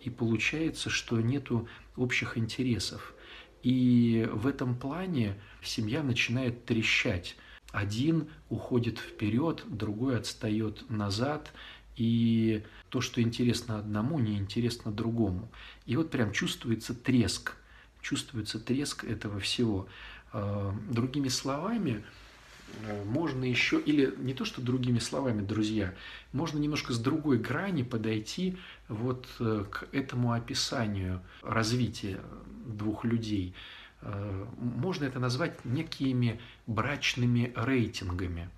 И 0.04 0.10
получается, 0.10 0.90
что 0.90 1.18
нету 1.20 1.66
общих 1.96 2.36
интересов. 2.36 3.14
И 3.62 4.28
в 4.30 4.46
этом 4.46 4.78
плане 4.78 5.40
семья 5.62 6.02
начинает 6.02 6.66
трещать. 6.66 7.36
Один 7.72 8.28
уходит 8.50 8.98
вперед, 8.98 9.64
другой 9.66 10.18
отстает 10.18 10.88
назад, 10.90 11.52
и 11.96 12.62
то, 12.90 13.00
что 13.00 13.22
интересно 13.22 13.78
одному, 13.78 14.18
не 14.18 14.36
интересно 14.36 14.92
другому. 14.92 15.50
И 15.86 15.96
вот 15.96 16.10
прям 16.10 16.32
чувствуется 16.32 16.94
треск, 16.94 17.56
чувствуется 18.02 18.60
треск 18.60 19.04
этого 19.04 19.40
всего. 19.40 19.88
А, 20.32 20.76
другими 20.90 21.28
словами, 21.28 21.92
э, 21.92 22.23
можно 23.04 23.44
еще, 23.44 23.80
или 23.80 24.14
не 24.18 24.34
то, 24.34 24.44
что 24.44 24.60
другими 24.60 24.98
словами, 24.98 25.42
друзья, 25.42 25.94
можно 26.32 26.58
немножко 26.58 26.92
с 26.92 26.98
другой 26.98 27.38
грани 27.38 27.82
подойти 27.82 28.56
вот 28.88 29.26
э, 29.40 29.64
к 29.70 29.88
этому 29.92 30.32
описанию 30.32 31.20
развития 31.42 32.20
двух 32.66 33.04
людей– 33.04 33.54
можно 34.58 35.04
это 35.04 35.18
назвать 35.18 35.64
некими 35.64 36.40
брачными 36.66 37.52
рейтингами. 37.56 38.50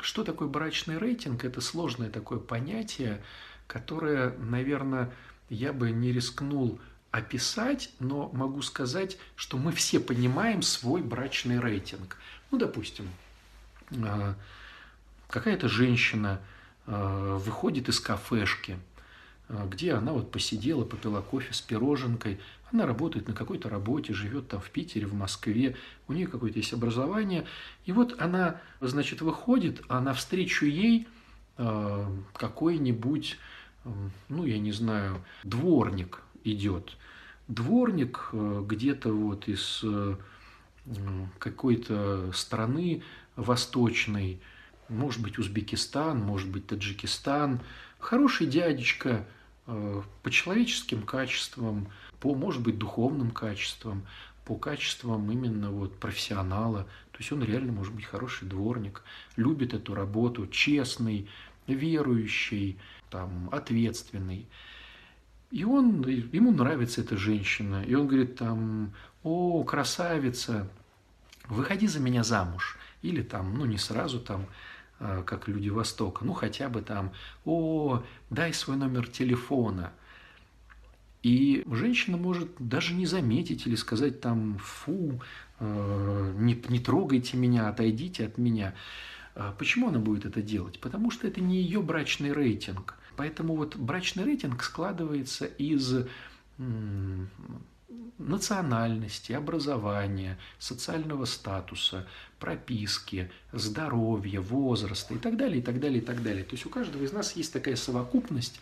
Что 0.00 0.24
такое 0.24 0.48
брачный 0.48 0.98
рейтинг? 0.98 1.44
Это 1.44 1.60
сложное 1.60 2.10
такое 2.10 2.38
понятие, 2.38 3.22
которое, 3.66 4.36
наверное, 4.38 5.12
я 5.50 5.72
бы 5.72 5.90
не 5.90 6.12
рискнул 6.12 6.80
описать, 7.10 7.90
но 7.98 8.30
могу 8.32 8.62
сказать, 8.62 9.18
что 9.34 9.56
мы 9.56 9.72
все 9.72 9.98
понимаем 9.98 10.62
свой 10.62 11.02
брачный 11.02 11.58
рейтинг. 11.58 12.16
Ну, 12.50 12.58
допустим, 12.58 13.08
какая-то 15.26 15.68
женщина 15.68 16.40
а, 16.86 17.36
выходит 17.36 17.88
из 17.88 18.00
кафешки, 18.00 18.78
а, 19.48 19.66
где 19.66 19.92
она 19.92 20.12
вот 20.12 20.30
посидела, 20.30 20.84
попила 20.84 21.20
кофе 21.20 21.52
с 21.52 21.60
пироженкой, 21.60 22.40
она 22.70 22.86
работает 22.86 23.28
на 23.28 23.34
какой-то 23.34 23.68
работе, 23.68 24.12
живет 24.12 24.48
там 24.48 24.60
в 24.60 24.70
Питере, 24.70 25.06
в 25.06 25.14
Москве, 25.14 25.76
у 26.06 26.12
нее 26.12 26.26
какое-то 26.26 26.58
есть 26.58 26.72
образование, 26.72 27.46
и 27.86 27.92
вот 27.92 28.20
она, 28.20 28.60
значит, 28.80 29.22
выходит, 29.22 29.82
а 29.88 30.00
навстречу 30.00 30.66
ей 30.66 31.08
какой-нибудь, 32.34 33.36
ну, 34.28 34.44
я 34.44 34.58
не 34.60 34.70
знаю, 34.70 35.24
дворник 35.42 36.22
идет– 36.44 36.96
дворник 37.48 38.28
э, 38.32 38.62
где-то 38.66 39.12
вот 39.12 39.48
из 39.48 39.80
э, 39.82 40.16
какой-то 41.38 42.30
страны 42.32 43.02
восточной, 43.38 44.40
может 44.88 45.22
быть, 45.22 45.38
Узбекистан, 45.38 46.18
может 46.18 46.48
быть, 46.48 46.66
Таджикистан. 46.66 47.60
Хороший 47.98 48.46
дядечка 48.46 49.24
э, 49.66 50.02
по 50.22 50.30
человеческим 50.30 51.02
качествам, 51.02 51.88
по, 52.20 52.34
может 52.34 52.62
быть, 52.62 52.78
духовным 52.78 53.30
качествам, 53.30 54.06
по 54.44 54.56
качествам 54.56 55.30
именно 55.30 55.70
вот 55.70 55.98
профессионала. 55.98 56.84
То 57.12 57.18
есть 57.18 57.32
он 57.32 57.42
реально 57.42 57.72
может 57.72 57.94
быть 57.94 58.04
хороший 58.04 58.48
дворник, 58.48 59.02
любит 59.36 59.74
эту 59.74 59.94
работу, 59.94 60.46
честный, 60.48 61.28
верующий, 61.66 62.78
там, 63.10 63.48
ответственный. 63.52 64.48
И 65.50 65.64
он, 65.64 66.02
ему 66.06 66.50
нравится 66.50 67.00
эта 67.00 67.16
женщина. 67.16 67.82
И 67.84 67.94
он 67.94 68.08
говорит 68.08 68.36
там, 68.36 68.92
о, 69.22 69.62
красавица, 69.64 70.68
выходи 71.48 71.86
за 71.86 72.00
меня 72.00 72.24
замуж. 72.24 72.78
Или 73.02 73.22
там, 73.22 73.56
ну 73.56 73.64
не 73.64 73.78
сразу 73.78 74.20
там, 74.20 74.46
а, 75.00 75.22
как 75.22 75.48
люди 75.48 75.68
Востока, 75.68 76.24
ну 76.24 76.32
хотя 76.32 76.68
бы 76.68 76.82
там, 76.82 77.12
о, 77.44 78.02
дай 78.30 78.52
свой 78.52 78.76
номер 78.76 79.08
телефона. 79.08 79.92
И 81.22 81.64
женщина 81.70 82.16
может 82.16 82.50
даже 82.58 82.94
не 82.94 83.06
заметить 83.06 83.66
или 83.66 83.74
сказать 83.74 84.20
там, 84.20 84.58
фу, 84.58 85.20
а, 85.60 86.32
не, 86.38 86.60
не 86.68 86.80
трогайте 86.80 87.36
меня, 87.36 87.68
отойдите 87.68 88.26
от 88.26 88.38
меня. 88.38 88.74
А 89.34 89.52
почему 89.52 89.88
она 89.88 90.00
будет 90.00 90.24
это 90.24 90.42
делать? 90.42 90.80
Потому 90.80 91.12
что 91.12 91.28
это 91.28 91.40
не 91.40 91.62
ее 91.62 91.80
брачный 91.80 92.32
рейтинг. 92.32 92.96
Поэтому 93.16 93.54
вот 93.54 93.76
брачный 93.76 94.24
рейтинг 94.24 94.62
складывается 94.62 95.46
из 95.46 96.06
национальности, 98.18 99.32
образования, 99.32 100.38
социального 100.58 101.24
статуса, 101.24 102.06
прописки, 102.38 103.30
здоровья, 103.52 104.40
возраста 104.40 105.14
и 105.14 105.18
так 105.18 105.36
далее, 105.36 105.58
и 105.58 105.62
так 105.62 105.80
далее, 105.80 105.98
и 105.98 106.04
так 106.04 106.22
далее. 106.22 106.44
То 106.44 106.52
есть 106.52 106.66
у 106.66 106.70
каждого 106.70 107.02
из 107.02 107.12
нас 107.12 107.36
есть 107.36 107.52
такая 107.52 107.76
совокупность, 107.76 108.60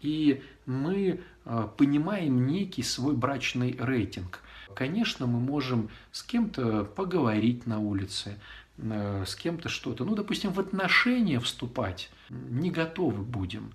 и 0.00 0.42
мы 0.66 1.20
а, 1.44 1.66
понимаем 1.66 2.46
некий 2.46 2.82
свой 2.82 3.14
брачный 3.14 3.76
рейтинг. 3.78 4.40
Конечно, 4.74 5.26
мы 5.26 5.40
можем 5.40 5.90
с 6.12 6.22
кем-то 6.22 6.84
поговорить 6.84 7.66
на 7.66 7.78
улице, 7.78 8.38
э, 8.78 9.24
с 9.26 9.34
кем-то 9.34 9.68
что-то, 9.68 10.04
ну, 10.04 10.14
допустим, 10.14 10.52
в 10.52 10.60
отношения 10.60 11.40
вступать 11.40 12.10
не 12.28 12.70
готовы 12.70 13.22
будем. 13.22 13.72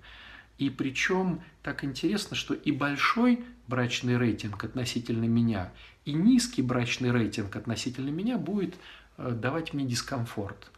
И 0.62 0.70
причем 0.70 1.40
так 1.64 1.82
интересно, 1.82 2.36
что 2.36 2.54
и 2.54 2.70
большой 2.70 3.44
брачный 3.66 4.16
рейтинг 4.16 4.62
относительно 4.62 5.24
меня, 5.24 5.72
и 6.04 6.12
низкий 6.12 6.62
брачный 6.62 7.10
рейтинг 7.10 7.56
относительно 7.56 8.10
меня 8.10 8.38
будет 8.38 8.76
э, 9.16 9.32
давать 9.32 9.74
мне 9.74 9.84
дискомфорт. 9.84 10.70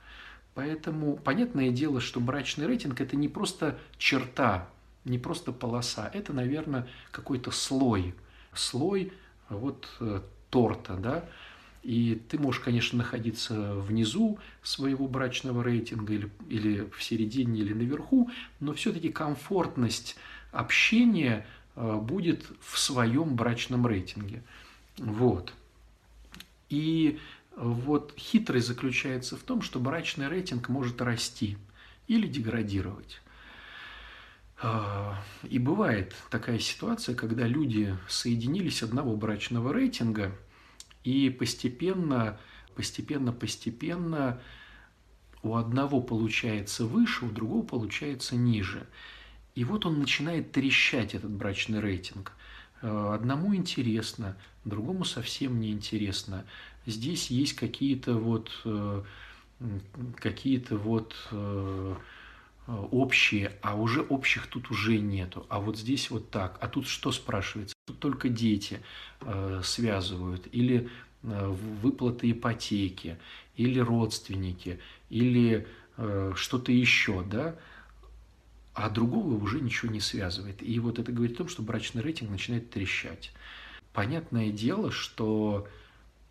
Поэтому 0.55 1.19
понятное 1.19 1.69
дело, 1.69 2.01
что 2.01 2.19
брачный 2.21 2.67
рейтинг– 2.67 2.99
это 3.03 3.15
не 3.15 3.29
просто 3.29 3.79
черта, 3.99 4.71
не 5.05 5.19
просто 5.19 5.53
полоса, 5.53 6.11
это, 6.15 6.33
наверное, 6.33 6.89
какой-то 7.11 7.51
слой, 7.51 8.15
слой 8.55 9.13
вот 9.51 9.87
э, 10.01 10.23
торта, 10.49 10.95
да, 10.95 11.29
и 11.85 12.19
ты 12.31 12.39
можешь, 12.39 12.63
конечно, 12.63 12.97
находиться 12.99 13.75
внизу 13.75 14.39
своего 14.63 15.07
брачного 15.07 15.63
рейтинга 15.63 16.15
или, 16.15 16.31
или 16.49 16.91
в 16.91 17.03
середине, 17.03 17.61
или 17.61 17.75
наверху, 17.75 18.31
но 18.59 18.73
все-таки 18.73 19.11
комфортность 19.11 20.17
общения 20.51 21.47
э, 21.77 21.97
будет 21.97 22.47
в 22.61 22.79
своем 22.79 23.37
брачном 23.37 23.87
рейтинге. 23.87 24.43
Вот. 24.97 25.53
И 26.71 27.19
вот 27.55 28.15
хитрость 28.17 28.67
заключается 28.67 29.37
в 29.37 29.43
том, 29.43 29.61
что 29.61 29.79
брачный 29.79 30.29
рейтинг 30.29 30.71
может 30.71 31.03
расти 31.03 31.59
или 32.09 32.27
деградировать. 32.27 33.21
А, 34.63 35.23
и 35.43 35.59
бывает 35.59 36.15
такая 36.31 36.59
ситуация, 36.59 37.15
когда 37.15 37.47
люди 37.47 37.95
соединились 38.09 38.83
одного 38.83 39.15
брачного 39.17 39.71
рейтинга– 39.71 40.33
и 41.05 41.31
постепенно, 41.31 42.39
постепенно, 42.75 43.33
постепенно 43.33 44.41
у 45.43 45.55
одного 45.55 46.01
получается 46.01 46.87
выше, 46.87 47.27
у 47.27 47.31
другого 47.31 47.65
получается 47.65 48.35
ниже. 48.35 48.87
И 49.55 49.63
вот 49.63 49.87
он 49.87 50.01
начинает 50.01 50.51
трещать, 50.51 51.15
этот 51.15 51.31
брачный 51.31 51.81
рейтинг. 51.81 52.33
Э, 52.83 53.13
одному 53.15 53.55
интересно, 53.55 54.37
другому 54.65 55.05
совсем 55.05 55.61
не 55.61 55.71
интересно. 55.71 56.45
Здесь 56.87 57.31
есть 57.31 57.55
какие-то 57.55 58.15
вот 58.15 58.51
э, 58.65 59.03
какие-то 60.17 60.77
вот 60.77 61.15
э, 61.31 61.95
общие, 62.67 63.53
а 63.63 63.77
уже 63.77 64.01
общих 64.01 64.47
тут 64.47 64.71
уже 64.71 64.99
нету. 64.99 65.47
А 65.49 65.61
вот 65.61 65.79
здесь 65.79 66.11
вот 66.11 66.31
так. 66.31 66.59
А 66.61 66.69
тут 66.69 66.87
что 66.87 67.13
спрашивается? 67.13 67.75
Тут 67.87 68.01
только 68.01 68.29
дети 68.29 68.81
э, 69.21 69.61
связывают. 69.63 70.49
Или 70.53 70.89
э, 71.23 71.47
выплаты 71.83 72.31
ипотеки, 72.31 73.19
или 73.57 73.79
родственники, 73.79 74.81
или 75.11 75.67
э, 75.97 76.33
что-то 76.37 76.73
еще, 76.73 77.23
да? 77.23 77.57
А 78.73 78.91
другого 78.91 79.35
уже 79.35 79.61
ничего 79.61 79.93
не 79.93 80.01
связывает. 80.01 80.63
И 80.63 80.79
вот 80.81 80.99
это 80.99 81.13
говорит 81.13 81.35
о 81.37 81.39
том, 81.39 81.49
что 81.49 81.63
брачный 81.63 82.03
рейтинг 82.03 82.31
начинает 82.31 82.71
трещать. 82.71 83.33
Понятное 83.93 84.51
дело, 84.51 84.91
что 84.91 85.69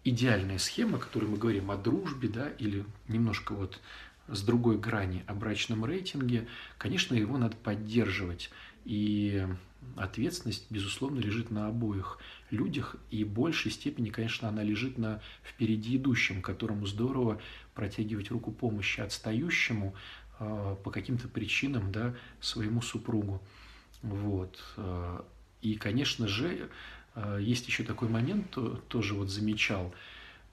идеальная 0.04 0.58
схема, 0.58 0.98
о 0.98 1.00
которой 1.00 1.26
мы 1.26 1.38
говорим 1.38 1.72
о 1.72 1.78
дружбе, 1.78 2.28
да, 2.28 2.50
или 2.50 2.86
немножко 3.08 3.54
вот 3.54 3.80
с 4.28 4.42
другой 4.42 4.78
грани 4.78 5.24
о 5.28 5.34
брачном 5.34 5.86
рейтинге, 5.86 6.48
конечно, 6.78 7.16
его 7.16 7.38
надо 7.38 7.56
поддерживать. 7.58 8.50
И 8.86 9.46
ответственность, 9.96 10.66
безусловно, 10.70 11.20
лежит 11.20 11.52
на 11.52 11.68
обоих 11.68 12.20
людях, 12.52 12.96
и 13.12 13.24
в 13.24 13.30
большей 13.30 13.72
степени, 13.72 14.10
конечно, 14.10 14.48
она 14.48 14.64
лежит 14.64 14.98
на 14.98 15.22
впереди 15.44 15.98
идущем, 15.98 16.42
которому 16.42 16.86
здорово 16.86 17.42
протягивать 17.74 18.32
руку 18.32 18.52
помощи 18.52 19.02
отстающему 19.02 19.94
э, 20.40 20.76
по 20.84 20.92
каким-то 20.92 21.28
причинам, 21.28 21.92
да, 21.92 22.16
своему 22.40 22.82
супругу. 22.82 23.42
Вот. 24.02 24.64
Э, 24.78 25.22
и, 25.62 25.76
конечно 25.76 26.28
же, 26.28 26.70
э, 27.16 27.40
есть 27.42 27.68
еще 27.68 27.84
такой 27.84 28.10
момент, 28.10 28.58
тоже 28.88 29.14
вот 29.14 29.30
замечал, 29.30 29.94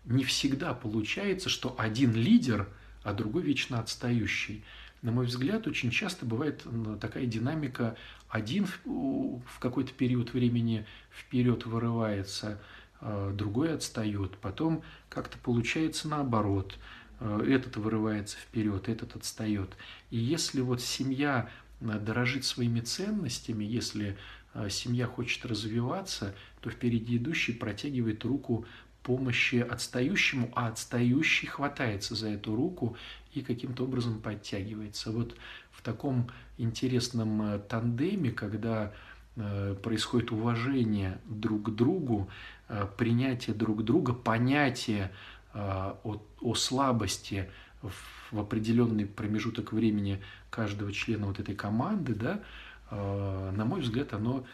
не 0.04 0.24
всегда 0.24 0.74
получается, 0.74 1.48
что 1.48 1.74
один 1.78 2.14
лидер– 2.14 2.68
а 3.02 3.12
другой 3.12 3.42
вечно 3.42 3.78
отстающий. 3.78 4.64
На 5.02 5.12
мой 5.12 5.26
взгляд, 5.26 5.66
очень 5.66 5.90
часто 5.90 6.26
бывает 6.26 6.64
такая 7.00 7.24
динамика. 7.26 7.96
Один 8.28 8.66
в 8.84 9.58
какой-то 9.58 9.92
период 9.92 10.34
времени 10.34 10.86
вперед 11.10 11.64
вырывается, 11.64 12.60
а 13.00 13.32
другой 13.32 13.74
отстает. 13.74 14.36
Потом 14.38 14.82
как-то 15.08 15.38
получается 15.38 16.06
наоборот. 16.06 16.78
А, 17.18 17.42
этот 17.42 17.76
вырывается 17.76 18.36
вперед, 18.36 18.88
этот 18.88 19.16
отстает. 19.16 19.70
И 20.10 20.18
если 20.18 20.60
вот 20.60 20.82
семья 20.82 21.48
дорожит 21.80 22.44
своими 22.44 22.80
ценностями, 22.80 23.64
если 23.64 24.18
семья 24.68 25.06
хочет 25.06 25.46
развиваться, 25.46 26.34
то 26.60 26.68
впереди 26.70 27.16
идущий 27.16 27.52
протягивает 27.52 28.24
руку 28.24 28.66
помощи 29.10 29.56
отстающему, 29.56 30.52
а 30.54 30.68
отстающий 30.68 31.48
хватается 31.48 32.14
за 32.14 32.28
эту 32.28 32.54
руку 32.54 32.96
и 33.34 33.42
каким-то 33.42 33.82
образом 33.82 34.20
подтягивается. 34.20 35.10
Вот 35.10 35.34
в 35.72 35.82
таком 35.82 36.30
интересном 36.58 37.42
э, 37.42 37.58
тандеме, 37.58 38.30
когда 38.30 38.92
происходит 39.82 40.32
уважение 40.32 41.18
друг 41.24 41.62
к 41.62 41.70
другу, 41.70 42.28
принятие 42.98 43.54
друг 43.56 43.84
друга, 43.84 44.12
понятие 44.12 45.12
о, 45.54 46.20
о 46.40 46.54
слабости 46.54 47.48
в 47.80 48.38
определенный 48.38 49.06
промежуток 49.06 49.72
времени 49.72 50.20
каждого 50.50 50.92
члена 50.92 51.26
вот 51.26 51.40
этой 51.40 51.54
команды, 51.54 52.14
да, 52.14 52.42
на 52.90 53.64
мой 53.64 53.80
взгляд, 53.80 54.12
оно 54.12 54.44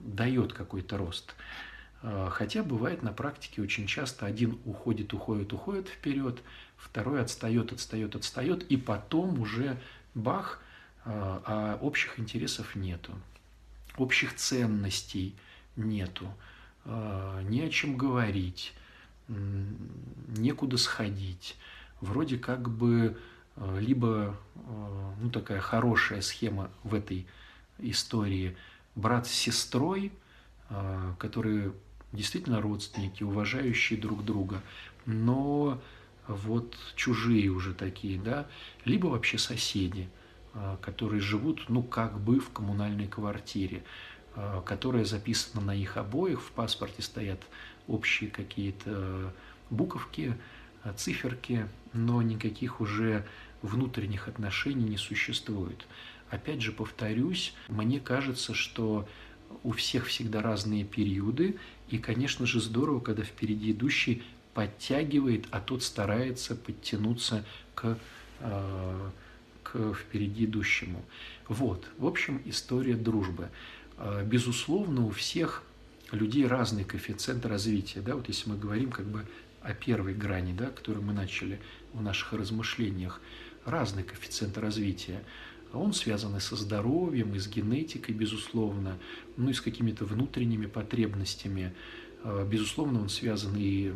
дает 0.00 0.52
какой-то 0.52 0.98
рост. 0.98 1.34
Хотя 2.02 2.62
бывает 2.62 3.02
на 3.02 3.12
практике 3.12 3.60
очень 3.60 3.86
часто 3.86 4.24
один 4.24 4.58
уходит, 4.64 5.12
уходит, 5.12 5.52
уходит 5.52 5.88
вперед, 5.88 6.40
второй 6.76 7.20
отстает, 7.20 7.72
отстает, 7.72 8.16
отстает, 8.16 8.62
и 8.70 8.78
потом 8.78 9.38
уже 9.38 9.78
бах, 10.14 10.62
а 11.04 11.78
общих 11.82 12.18
интересов 12.18 12.74
нету, 12.74 13.12
общих 13.98 14.34
ценностей 14.36 15.34
нету, 15.76 16.32
не 16.86 17.60
о 17.60 17.68
чем 17.68 17.98
говорить, 17.98 18.72
некуда 19.28 20.78
сходить. 20.78 21.56
Вроде 22.00 22.38
как 22.38 22.70
бы 22.70 23.18
либо 23.78 24.34
ну, 25.20 25.30
такая 25.30 25.60
хорошая 25.60 26.22
схема 26.22 26.70
в 26.82 26.94
этой 26.94 27.26
истории 27.78 28.56
брат 28.94 29.26
с 29.26 29.30
сестрой, 29.30 30.12
которые 31.18 31.74
действительно 32.12 32.60
родственники, 32.60 33.22
уважающие 33.22 33.98
друг 33.98 34.24
друга, 34.24 34.62
но 35.06 35.80
вот 36.26 36.76
чужие 36.96 37.48
уже 37.50 37.74
такие, 37.74 38.18
да, 38.18 38.46
либо 38.84 39.08
вообще 39.08 39.38
соседи, 39.38 40.08
а, 40.54 40.76
которые 40.78 41.20
живут, 41.20 41.68
ну, 41.68 41.82
как 41.82 42.20
бы 42.20 42.40
в 42.40 42.50
коммунальной 42.50 43.08
квартире, 43.08 43.84
а, 44.34 44.60
которая 44.62 45.04
записана 45.04 45.64
на 45.64 45.74
их 45.74 45.96
обоих, 45.96 46.40
в 46.40 46.50
паспорте 46.52 47.02
стоят 47.02 47.40
общие 47.86 48.30
какие-то 48.30 49.32
буковки, 49.70 50.36
а, 50.82 50.92
циферки, 50.92 51.68
но 51.92 52.22
никаких 52.22 52.80
уже 52.80 53.26
внутренних 53.62 54.28
отношений 54.28 54.88
не 54.88 54.96
существует. 54.96 55.86
Опять 56.30 56.62
же, 56.62 56.72
повторюсь, 56.72 57.54
мне 57.68 58.00
кажется, 58.00 58.54
что 58.54 59.08
у 59.64 59.72
всех 59.72 60.06
всегда 60.06 60.42
разные 60.42 60.84
периоды, 60.84 61.58
и, 61.90 61.98
конечно 61.98 62.46
же, 62.46 62.60
здорово, 62.60 63.00
когда 63.00 63.22
впереди 63.22 63.72
идущий 63.72 64.22
подтягивает, 64.54 65.46
а 65.50 65.60
тот 65.60 65.82
старается 65.82 66.54
подтянуться 66.54 67.44
к, 67.74 67.98
э, 68.40 69.10
к 69.62 69.94
впереди 69.94 70.44
идущему. 70.44 71.04
Вот, 71.48 71.86
в 71.98 72.06
общем, 72.06 72.40
история 72.44 72.94
дружбы. 72.94 73.48
Э, 73.98 74.24
безусловно, 74.24 75.06
у 75.06 75.10
всех 75.10 75.62
людей 76.12 76.46
разный 76.46 76.84
коэффициент 76.84 77.46
развития. 77.46 78.00
Да? 78.00 78.16
Вот 78.16 78.28
если 78.28 78.50
мы 78.50 78.56
говорим 78.56 78.90
как 78.90 79.06
бы 79.06 79.26
о 79.62 79.74
первой 79.74 80.14
грани, 80.14 80.52
да, 80.52 80.66
которую 80.66 81.04
мы 81.04 81.12
начали 81.12 81.60
в 81.92 82.02
наших 82.02 82.32
размышлениях, 82.32 83.20
разный 83.64 84.02
коэффициент 84.02 84.56
развития. 84.58 85.22
Он 85.72 85.92
связан 85.92 86.36
и 86.36 86.40
со 86.40 86.56
здоровьем, 86.56 87.34
и 87.34 87.38
с 87.38 87.48
генетикой, 87.48 88.14
безусловно, 88.14 88.98
ну 89.36 89.50
и 89.50 89.52
с 89.52 89.60
какими-то 89.60 90.04
внутренними 90.04 90.66
потребностями. 90.66 91.74
Э, 92.24 92.46
безусловно, 92.48 93.00
он 93.00 93.08
связан 93.08 93.54
и 93.56 93.92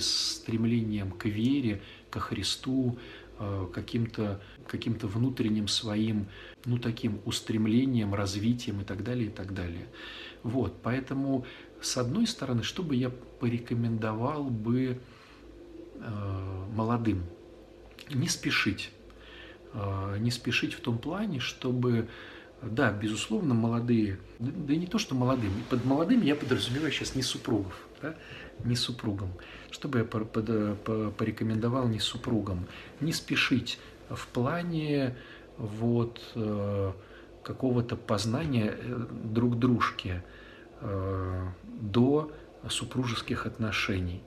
с 0.00 0.36
стремлением 0.36 1.12
к 1.12 1.26
вере, 1.26 1.82
ко 2.10 2.20
Христу, 2.20 2.98
э, 3.38 3.66
каким-то 3.72 4.40
каким 4.66 4.94
внутренним 4.94 5.68
своим, 5.68 6.26
ну, 6.64 6.78
таким 6.78 7.20
устремлением, 7.24 8.14
развитием 8.14 8.80
и 8.80 8.84
так 8.84 9.04
далее, 9.04 9.26
и 9.26 9.30
так 9.30 9.54
далее. 9.54 9.86
Вот, 10.42 10.80
поэтому, 10.82 11.46
с 11.80 11.96
одной 11.96 12.26
стороны, 12.26 12.62
что 12.62 12.82
бы 12.82 12.96
я 12.96 13.10
порекомендовал 13.10 14.44
бы 14.44 15.00
э, 15.94 16.66
молодым? 16.74 17.22
Не 18.12 18.28
спешить. 18.28 18.90
Э, 19.74 20.16
не 20.18 20.30
спешить 20.30 20.74
в 20.74 20.80
том 20.80 20.98
плане, 20.98 21.40
чтобы 21.40 22.08
да, 22.62 22.92
безусловно, 22.92 23.54
молодые, 23.54 24.18
да 24.38 24.72
и 24.72 24.76
не 24.76 24.86
то, 24.86 24.98
что 24.98 25.16
молодые, 25.16 25.50
под 25.68 25.84
молодыми 25.84 26.24
я 26.24 26.36
подразумеваю 26.36 26.92
сейчас 26.92 27.16
не 27.16 27.22
супругов, 27.22 27.74
да, 28.00 28.14
не 28.64 28.76
супругам. 28.76 29.30
Что 29.70 29.88
бы 29.88 29.98
я 29.98 30.04
по, 30.04 30.20
по, 30.20 30.40
по, 30.40 31.10
порекомендовал 31.10 31.88
не 31.88 31.98
супругам? 31.98 32.66
Не 33.00 33.12
спешить 33.12 33.80
в 34.08 34.28
плане 34.28 35.16
вот 35.58 36.20
э, 36.36 36.92
какого-то 37.42 37.96
познания 37.96 38.76
э, 38.78 39.06
друг 39.24 39.58
дружки 39.58 40.22
э, 40.80 41.48
до 41.64 42.30
супружеских 42.68 43.46
отношений. 43.46 44.22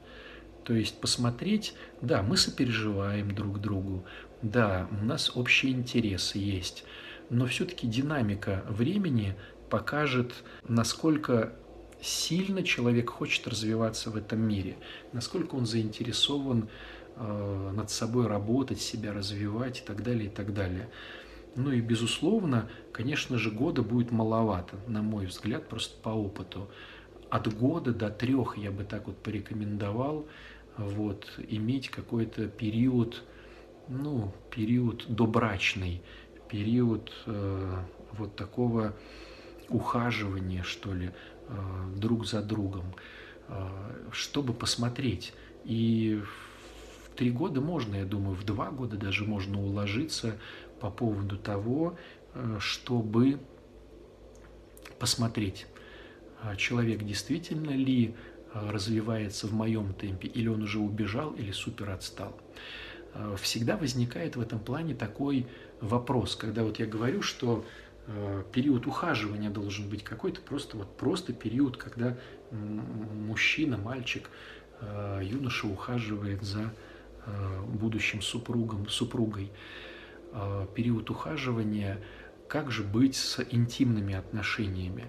То 0.65 0.73
есть 0.73 0.99
посмотреть, 0.99 1.75
да, 2.01 2.23
мы 2.23 2.38
сопереживаем 2.38 3.34
друг 3.34 3.62
другу, 3.62 4.03
да, 4.41 4.88
у 5.02 5.06
нас 5.06 5.32
общие 5.36 5.71
интересы 5.71 6.38
есть, 6.38 6.84
но 7.30 7.45
все-таки 7.48 7.88
динамика 7.88 8.63
времени 8.67 9.36
покажет, 9.69 10.34
насколько 10.67 11.54
сильно 12.02 12.63
человек 12.63 13.10
хочет 13.10 13.48
развиваться 13.48 14.12
в 14.12 14.15
этом 14.15 14.39
мире, 14.39 14.78
насколько 15.12 15.56
он 15.56 15.65
заинтересован 15.65 16.69
э, 17.15 17.71
над 17.74 17.89
собой 17.89 18.28
работать, 18.28 18.80
себя 18.80 19.13
развивать 19.13 19.80
и 19.80 19.84
так 19.84 20.04
далее, 20.04 20.28
и 20.28 20.30
так 20.30 20.54
далее. 20.54 20.89
Ну 21.56 21.71
и, 21.71 21.80
безусловно, 21.80 22.69
конечно 22.91 23.38
же, 23.38 23.50
года 23.50 23.82
будет 23.82 24.12
маловато, 24.12 24.76
на 24.88 25.02
мой 25.02 25.26
взгляд, 25.26 25.67
просто 25.69 25.98
по 26.02 26.10
опыту. 26.10 26.69
От 27.30 27.54
года 27.58 27.93
до 27.93 28.10
трех 28.10 28.58
я 28.58 28.71
бы 28.71 28.84
так 28.84 29.08
вот 29.08 29.17
порекомендовал 29.17 30.28
вот, 30.78 31.32
иметь 31.48 31.89
какой-то 31.89 32.48
период, 32.48 33.24
ну, 33.88 34.32
период 34.52 35.06
добрачный, 35.08 36.02
период 36.50 37.12
э, 37.26 37.78
вот 38.13 38.36
такого 38.36 38.93
ухаживания, 39.69 40.63
что 40.63 40.93
ли, 40.93 41.12
э, 41.48 41.93
друг 41.95 42.26
за 42.26 42.41
другом, 42.41 42.93
э, 43.48 43.67
чтобы 44.12 44.54
посмотреть. 44.54 45.34
И 45.63 46.21
в 46.24 47.15
три 47.15 47.32
года 47.32 47.62
можно, 47.62 47.95
я 47.95 48.06
думаю, 48.06 48.36
в 48.36 48.43
два 48.43 48.71
года 48.71 48.98
даже 48.98 49.26
можно 49.26 49.62
уложиться 49.62 50.38
по 50.80 50.89
поводу 50.89 51.38
того, 51.38 51.98
э, 52.34 52.58
чтобы 52.60 53.39
посмотреть, 55.00 55.67
э, 56.43 56.56
человек 56.58 57.04
действительно 57.04 57.71
ли 57.71 58.15
э, 58.54 58.69
развивается 58.69 59.48
в 59.48 59.54
моем 59.54 59.93
темпе, 59.93 60.28
или 60.28 60.48
он 60.48 60.63
уже 60.63 60.80
убежал, 60.80 61.34
или 61.34 61.52
супер 61.52 61.89
отстал. 61.89 62.39
Э, 63.15 63.36
всегда 63.41 63.78
возникает 63.78 64.36
в 64.36 64.41
этом 64.41 64.60
плане 64.60 64.93
такой 64.93 65.47
вопрос, 65.82 66.36
когда 66.36 66.63
вот 66.63 66.80
я 66.80 66.86
говорю, 66.86 67.21
что 67.21 67.65
э, 68.08 68.43
период 68.51 68.88
ухаживания 68.88 69.49
должен 69.49 69.89
быть 69.89 70.04
какой-то 70.04 70.41
просто 70.41 70.78
вот 70.78 70.95
просто 70.97 71.34
период, 71.34 71.78
когда 71.78 72.17
мужчина, 72.51 73.78
мальчик, 73.78 74.30
э, 74.82 75.21
юноша 75.23 75.67
ухаживает 75.67 76.43
за 76.43 76.73
будущим 77.67 78.21
супругом, 78.21 78.88
супругой. 78.88 79.51
Период 80.75 81.10
ухаживания, 81.10 81.99
как 82.47 82.69
же 82.69 82.84
быть 82.84 83.15
с 83.15 83.43
интимными 83.49 84.13
отношениями? 84.13 85.06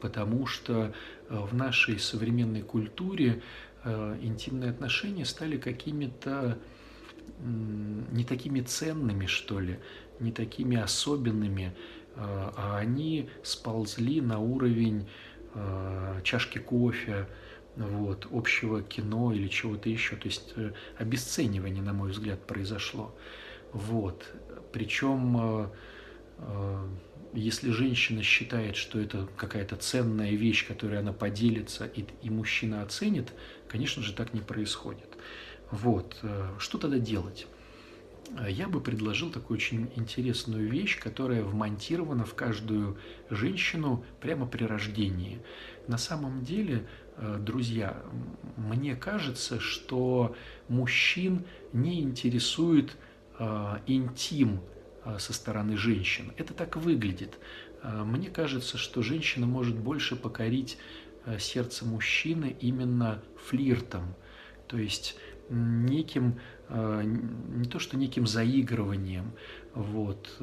Потому 0.00 0.46
что 0.46 0.92
в 1.28 1.54
нашей 1.54 2.00
современной 2.00 2.62
культуре 2.62 3.40
интимные 3.84 4.70
отношения 4.70 5.24
стали 5.24 5.58
какими-то 5.58 6.58
не 7.40 8.24
такими 8.24 8.60
ценными, 8.60 9.26
что 9.26 9.60
ли, 9.60 9.78
не 10.20 10.32
такими 10.32 10.76
особенными, 10.76 11.74
а, 12.14 12.52
а 12.56 12.78
они 12.78 13.28
сползли 13.42 14.20
на 14.20 14.38
уровень 14.38 15.08
а, 15.54 16.20
чашки 16.22 16.58
кофе, 16.58 17.26
вот, 17.76 18.26
общего 18.30 18.82
кино 18.82 19.32
или 19.32 19.48
чего-то 19.48 19.88
еще. 19.88 20.16
То 20.16 20.28
есть 20.28 20.54
э, 20.56 20.72
обесценивание, 20.96 21.82
на 21.82 21.92
мой 21.92 22.10
взгляд, 22.10 22.46
произошло. 22.46 23.14
Вот. 23.72 24.26
Причем, 24.72 25.36
э, 25.38 25.68
э, 26.38 26.88
если 27.34 27.70
женщина 27.70 28.22
считает, 28.22 28.76
что 28.76 28.98
это 28.98 29.28
какая-то 29.36 29.76
ценная 29.76 30.30
вещь, 30.30 30.66
которой 30.66 30.98
она 30.98 31.12
поделится, 31.12 31.84
и, 31.84 32.06
и 32.22 32.30
мужчина 32.30 32.82
оценит, 32.82 33.32
конечно 33.68 34.02
же, 34.02 34.14
так 34.14 34.32
не 34.32 34.40
происходит. 34.40 35.18
Вот. 35.70 36.16
Э, 36.22 36.48
что 36.58 36.78
тогда 36.78 36.98
делать? 36.98 37.46
Э, 38.38 38.50
я 38.50 38.68
бы 38.68 38.80
предложил 38.80 39.30
такую 39.30 39.58
очень 39.58 39.90
интересную 39.96 40.68
вещь, 40.70 40.98
которая 40.98 41.42
вмонтирована 41.42 42.24
в 42.24 42.34
каждую 42.34 42.96
женщину 43.30 44.04
прямо 44.20 44.46
при 44.46 44.64
рождении. 44.64 45.40
На 45.88 45.98
самом 45.98 46.44
деле, 46.44 46.86
э, 47.16 47.38
друзья, 47.40 48.02
мне 48.56 48.94
кажется, 48.94 49.60
что 49.60 50.36
мужчин 50.68 51.44
не 51.72 52.00
интересует 52.00 52.96
интим 53.86 54.62
со 55.18 55.34
стороны 55.34 55.76
женщин. 55.76 56.32
Это 56.38 56.54
так 56.54 56.76
выглядит. 56.76 57.38
Мне 57.82 58.30
кажется, 58.30 58.78
что 58.78 59.02
женщина 59.02 59.46
может 59.46 59.76
больше 59.76 60.16
покорить 60.16 60.78
сердце 61.38 61.84
мужчины 61.84 62.56
именно 62.58 63.22
флиртом, 63.36 64.14
то 64.68 64.78
есть 64.78 65.16
неким, 65.48 66.40
не 66.68 67.64
то 67.68 67.78
что 67.78 67.96
неким 67.96 68.26
заигрыванием, 68.26 69.32
вот, 69.74 70.36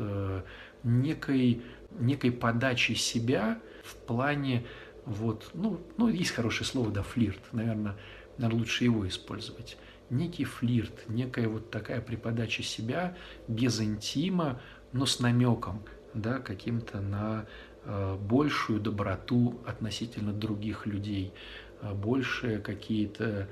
некой, 0.84 1.62
некой 2.00 2.32
подачей 2.32 2.96
себя 2.96 3.60
в 3.84 3.96
плане, 3.96 4.66
вот, 5.06 5.50
ну, 5.54 5.82
ну, 5.98 6.08
есть 6.08 6.32
хорошее 6.32 6.66
слово, 6.66 6.92
да, 6.92 7.04
флирт, 7.04 7.42
наверное, 7.52 7.96
наверное, 8.38 8.60
лучше 8.60 8.84
его 8.86 9.08
использовать. 9.08 9.78
Некий 10.10 10.46
флирт, 10.46 11.10
некая 11.10 11.48
вот 11.48 11.72
такая 11.72 12.02
преподача 12.02 12.64
себя 12.64 13.16
без 13.48 13.82
интима, 13.82 14.62
но 14.92 15.06
с 15.06 15.20
намеком, 15.20 15.84
да, 16.14 16.40
каким-то 16.40 17.02
на 17.02 17.46
э, 17.84 18.18
большую 18.18 18.80
доброту 18.80 19.60
относительно 19.66 20.34
других 20.34 20.86
людей, 20.86 21.34
э, 21.82 21.94
большие 21.94 22.60
какие-то 22.60 23.26
э, 23.26 23.48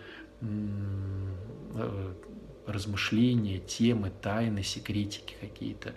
размышления, 2.66 3.60
темы, 3.60 4.12
тайны, 4.22 4.64
секретики 4.64 5.36
какие-то. 5.40 5.94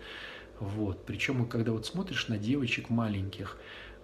Вот. 0.61 1.05
Причем, 1.05 1.47
когда 1.47 1.73
вот 1.73 1.87
смотришь 1.87 2.29
на 2.29 2.39
девочек 2.39 2.91
маленьких, 2.91 3.59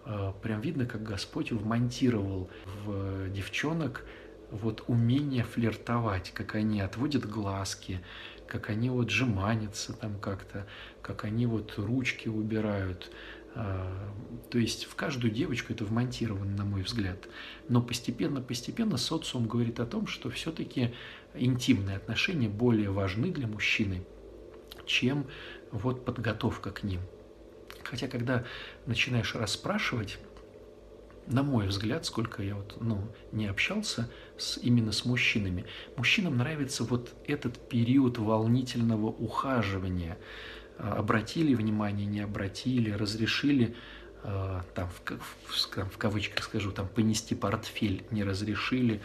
э, 0.05 0.33
прям 0.43 0.61
видно, 0.61 0.87
как 0.87 1.03
Господь 1.03 1.53
вмонтировал 1.53 2.51
в 2.85 3.29
девчонок 3.31 4.05
вот 4.51 4.85
умение 4.89 5.45
флиртовать, 5.45 6.33
как 6.33 6.55
они 6.55 6.81
отводят 6.81 7.25
глазки, 7.25 8.01
как 8.47 8.69
они 8.69 8.91
вот 8.91 9.11
жеманятся 9.11 9.93
там 9.93 10.19
как-то, 10.19 10.67
как 11.03 11.25
они 11.25 11.47
вот 11.47 11.75
ручки 11.79 12.29
убирают. 12.29 13.11
Э, 13.55 14.11
то 14.51 14.59
есть 14.59 14.85
в 14.85 14.95
каждую 14.95 15.33
девочку 15.33 15.73
это 15.73 15.85
вмонтировано, 15.85 16.57
на 16.57 16.65
мой 16.65 16.83
взгляд. 16.83 17.29
Но 17.69 17.83
постепенно-постепенно 17.83 18.97
социум 18.97 19.47
говорит 19.47 19.81
о 19.81 19.87
том, 19.87 20.07
что 20.07 20.31
все-таки 20.31 20.95
интимные 21.35 21.97
отношения 21.97 22.49
более 22.49 22.91
важны 22.91 23.31
для 23.31 23.47
мужчины, 23.47 24.03
чем 24.87 25.27
вот 25.71 26.05
подготовка 26.05 26.71
к 26.71 26.83
ним. 26.83 27.01
Хотя, 27.85 28.09
когда 28.09 28.45
начинаешь 28.87 29.35
расспрашивать, 29.35 30.19
на 31.27 31.43
мой 31.43 31.69
взгляд, 31.69 32.05
сколько 32.07 32.43
я 32.43 32.57
вот, 32.57 32.77
ну, 32.81 33.01
не 33.33 33.47
общался 33.47 34.11
с, 34.37 34.59
именно 34.59 34.93
с 34.93 35.05
мужчинами, 35.05 35.65
мужчинам 35.97 36.37
нравится 36.37 36.85
вот 36.85 37.15
этот 37.27 37.69
период 37.69 38.19
волнительного 38.19 39.07
ухаживания. 39.07 40.19
А, 40.81 40.95
обратили 40.95 41.55
внимание, 41.55 42.07
не 42.07 42.21
обратили, 42.21 42.91
разрешили, 42.91 43.77
а, 44.23 44.65
там, 44.75 44.89
в, 44.89 45.19
в, 45.45 45.91
в 45.91 45.99
кавычках 45.99 46.45
скажу, 46.45 46.73
там, 46.73 46.89
понести 46.89 47.35
портфель, 47.35 48.05
не 48.11 48.25
разрешили. 48.25 49.01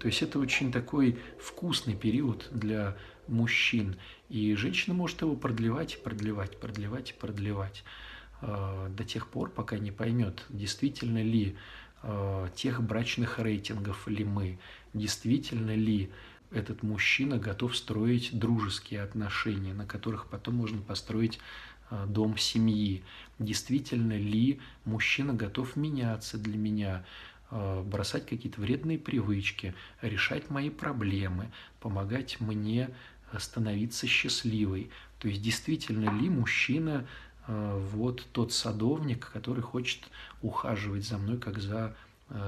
То 0.00 0.08
есть 0.08 0.22
это 0.22 0.38
очень 0.38 0.72
такой 0.72 1.18
вкусный 1.38 1.94
период 1.94 2.48
для 2.50 2.96
мужчин. 3.28 3.96
И 4.28 4.54
женщина 4.56 4.94
может 4.94 5.22
его 5.22 5.36
продлевать, 5.36 6.02
продлевать, 6.02 6.58
продлевать, 6.58 7.14
продлевать 7.14 7.84
э, 8.42 8.88
до 8.90 9.04
тех 9.04 9.28
пор, 9.28 9.50
пока 9.50 9.78
не 9.78 9.92
поймет, 9.92 10.44
действительно 10.48 11.22
ли 11.22 11.56
тех 12.56 12.82
брачных 12.82 13.38
рейтингов 13.38 14.08
ли 14.08 14.24
мы, 14.24 14.58
действительно 14.94 15.74
ли 15.74 16.10
этот 16.50 16.82
мужчина 16.82 17.38
готов 17.38 17.76
строить 17.76 18.30
дружеские 18.38 19.02
отношения, 19.02 19.74
на 19.74 19.86
которых 19.86 20.26
потом 20.26 20.56
можно 20.56 20.80
построить 20.80 21.38
э, 21.90 22.06
дом 22.06 22.36
семьи. 22.38 23.02
Действительно 23.38 24.18
ли 24.18 24.60
мужчина 24.84 25.32
готов 25.32 25.76
меняться 25.76 26.38
для 26.38 26.56
меня, 26.56 27.04
бросать 27.50 28.26
какие-то 28.26 28.60
вредные 28.60 28.96
привычки, 28.96 29.74
решать 30.02 30.50
мои 30.50 30.70
проблемы, 30.70 31.50
помогать 31.80 32.38
мне 32.38 32.90
становиться 33.40 34.06
счастливой. 34.06 34.90
То 35.18 35.26
есть 35.26 35.42
действительно 35.42 36.16
ли 36.16 36.28
мужчина 36.28 37.08
вот 37.48 38.24
тот 38.30 38.52
садовник, 38.52 39.30
который 39.32 39.62
хочет 39.62 40.08
ухаживать 40.42 41.04
за 41.04 41.18
мной 41.18 41.38
как 41.38 41.58
за 41.58 41.96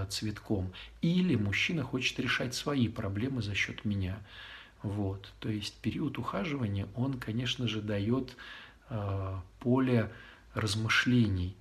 цветком. 0.08 0.72
Или 1.00 1.36
мужчина 1.36 1.82
хочет 1.82 2.18
решать 2.20 2.54
свои 2.54 2.88
проблемы 2.88 3.42
за 3.42 3.54
счет 3.54 3.84
меня. 3.84 4.18
Вот. 4.82 5.32
То 5.40 5.48
есть 5.48 5.76
период 5.80 6.18
ухаживания, 6.18 6.88
он, 6.96 7.18
конечно 7.18 7.68
же, 7.68 7.80
дает 7.80 8.36
э, 8.90 9.36
поле 9.60 10.10
размышлений 10.54 11.56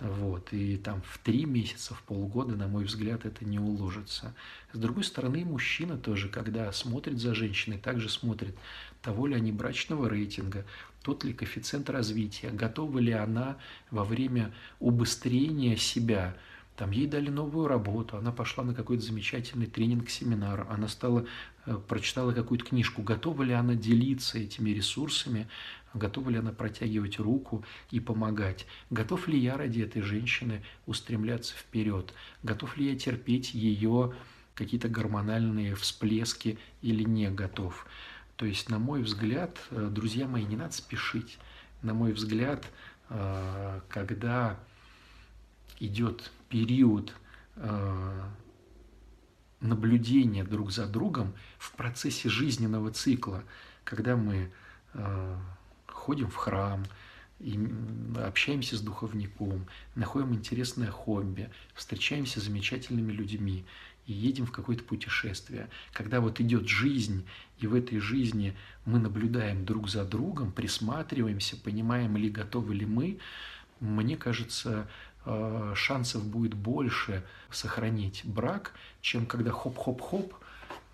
вот, 0.00 0.52
и 0.52 0.76
там 0.76 1.02
в 1.02 1.18
три 1.18 1.44
месяца, 1.44 1.94
в 1.94 2.02
полгода, 2.02 2.56
на 2.56 2.66
мой 2.66 2.84
взгляд, 2.84 3.24
это 3.24 3.44
не 3.44 3.60
уложится. 3.60 4.34
С 4.72 4.78
другой 4.78 5.04
стороны, 5.04 5.44
мужчина 5.44 5.96
тоже, 5.96 6.28
когда 6.28 6.70
смотрит 6.72 7.20
за 7.20 7.32
женщиной, 7.34 7.78
также 7.78 8.08
смотрит, 8.08 8.56
того 9.02 9.28
ли 9.28 9.34
они 9.34 9.52
брачного 9.52 10.08
рейтинга, 10.08 10.64
тот 11.02 11.22
ли 11.22 11.32
коэффициент 11.32 11.88
развития, 11.90 12.50
готова 12.50 12.98
ли 12.98 13.12
она 13.12 13.56
во 13.90 14.04
время 14.04 14.52
убыстрения 14.80 15.76
себя, 15.76 16.36
там 16.76 16.90
ей 16.90 17.06
дали 17.06 17.30
новую 17.30 17.68
работу, 17.68 18.16
она 18.16 18.32
пошла 18.32 18.64
на 18.64 18.74
какой-то 18.74 19.02
замечательный 19.04 19.66
тренинг-семинар, 19.66 20.66
она 20.68 20.88
стала, 20.88 21.26
э, 21.66 21.78
прочитала 21.88 22.32
какую-то 22.32 22.64
книжку, 22.64 23.02
готова 23.02 23.42
ли 23.44 23.52
она 23.52 23.74
делиться 23.74 24.38
этими 24.38 24.70
ресурсами, 24.70 25.48
готова 25.94 26.30
ли 26.30 26.38
она 26.38 26.50
протягивать 26.50 27.18
руку 27.20 27.64
и 27.92 28.00
помогать, 28.00 28.66
готов 28.90 29.28
ли 29.28 29.38
я 29.38 29.56
ради 29.56 29.82
этой 29.82 30.02
женщины 30.02 30.62
устремляться 30.86 31.54
вперед, 31.54 32.12
готов 32.42 32.76
ли 32.76 32.90
я 32.90 32.98
терпеть 32.98 33.54
ее 33.54 34.12
какие-то 34.54 34.88
гормональные 34.88 35.76
всплески 35.76 36.58
или 36.82 37.04
не 37.04 37.30
готов. 37.30 37.86
То 38.36 38.46
есть, 38.46 38.68
на 38.68 38.80
мой 38.80 39.02
взгляд, 39.02 39.60
э, 39.70 39.88
друзья 39.92 40.26
мои, 40.26 40.44
не 40.44 40.56
надо 40.56 40.72
спешить. 40.72 41.38
На 41.82 41.94
мой 41.94 42.12
взгляд, 42.12 42.64
э, 43.10 43.80
когда 43.88 44.58
идет 45.78 46.32
период 46.54 47.12
э, 47.56 48.22
наблюдения 49.58 50.44
друг 50.44 50.70
за 50.70 50.86
другом 50.86 51.34
в 51.58 51.72
процессе 51.72 52.28
жизненного 52.28 52.92
цикла, 52.92 53.42
когда 53.82 54.14
мы 54.16 54.52
ходим 55.88 56.28
в 56.28 56.36
храм, 56.36 56.84
общаемся 58.16 58.76
с 58.76 58.80
духовником, 58.80 59.66
находим 59.96 60.32
интересное 60.32 60.92
хобби, 60.92 61.50
встречаемся 61.74 62.40
с 62.40 62.44
замечательными 62.44 63.10
людьми 63.10 63.64
и 64.06 64.12
едем 64.12 64.46
в 64.46 64.52
какое-то 64.52 64.84
путешествие. 64.84 65.68
Когда 65.92 66.20
вот 66.20 66.40
идет 66.40 66.68
жизнь, 66.68 67.26
и 67.58 67.66
в 67.66 67.74
этой 67.74 67.98
жизни 67.98 68.56
мы 68.84 69.00
наблюдаем 69.00 69.64
друг 69.64 69.88
за 69.88 70.04
другом, 70.04 70.52
присматриваемся, 70.52 71.56
понимаем 71.56 72.16
ли 72.16 72.30
готовы 72.30 72.76
ли 72.76 72.86
мы, 72.86 73.18
мне 73.80 74.16
кажется, 74.16 74.70
э, 74.80 74.86
шансов 75.74 76.26
будет 76.26 76.54
больше 76.54 77.24
сохранить 77.50 78.22
брак, 78.24 78.72
чем 79.00 79.26
когда 79.26 79.50
хоп-хоп-хоп, 79.50 80.34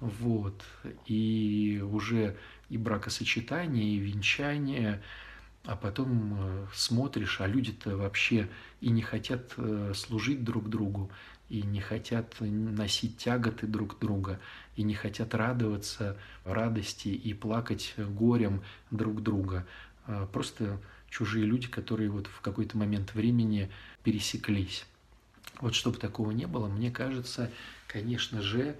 вот, 0.00 0.62
и 1.06 1.82
уже 1.84 2.36
и 2.68 2.78
бракосочетание, 2.78 3.84
и 3.84 3.98
венчание, 3.98 5.02
а 5.64 5.76
потом 5.76 6.34
э, 6.38 6.66
смотришь, 6.72 7.40
а 7.40 7.46
люди-то 7.46 7.96
вообще 7.96 8.48
и 8.80 8.90
не 8.90 9.02
хотят 9.02 9.52
э, 9.56 9.92
служить 9.94 10.42
друг 10.42 10.70
другу, 10.70 11.10
и 11.50 11.62
не 11.62 11.80
хотят 11.80 12.36
носить 12.40 13.18
тяготы 13.18 13.66
друг 13.66 13.98
друга, 13.98 14.40
и 14.76 14.84
не 14.84 14.94
хотят 14.94 15.34
радоваться 15.34 16.16
радости 16.44 17.08
и 17.08 17.34
плакать 17.34 17.94
горем 17.98 18.62
друг 18.90 19.22
друга. 19.22 19.66
Просто 20.32 20.80
чужие 21.10 21.44
люди, 21.44 21.66
которые 21.66 22.10
вот 22.10 22.26
в 22.28 22.40
какой-то 22.40 22.78
момент 22.78 23.14
времени 23.14 23.70
пересеклись. 24.02 24.86
Вот 25.60 25.74
чтобы 25.74 25.98
такого 25.98 26.30
не 26.30 26.46
было, 26.46 26.68
мне 26.68 26.90
кажется, 26.90 27.50
конечно 27.86 28.40
же, 28.40 28.76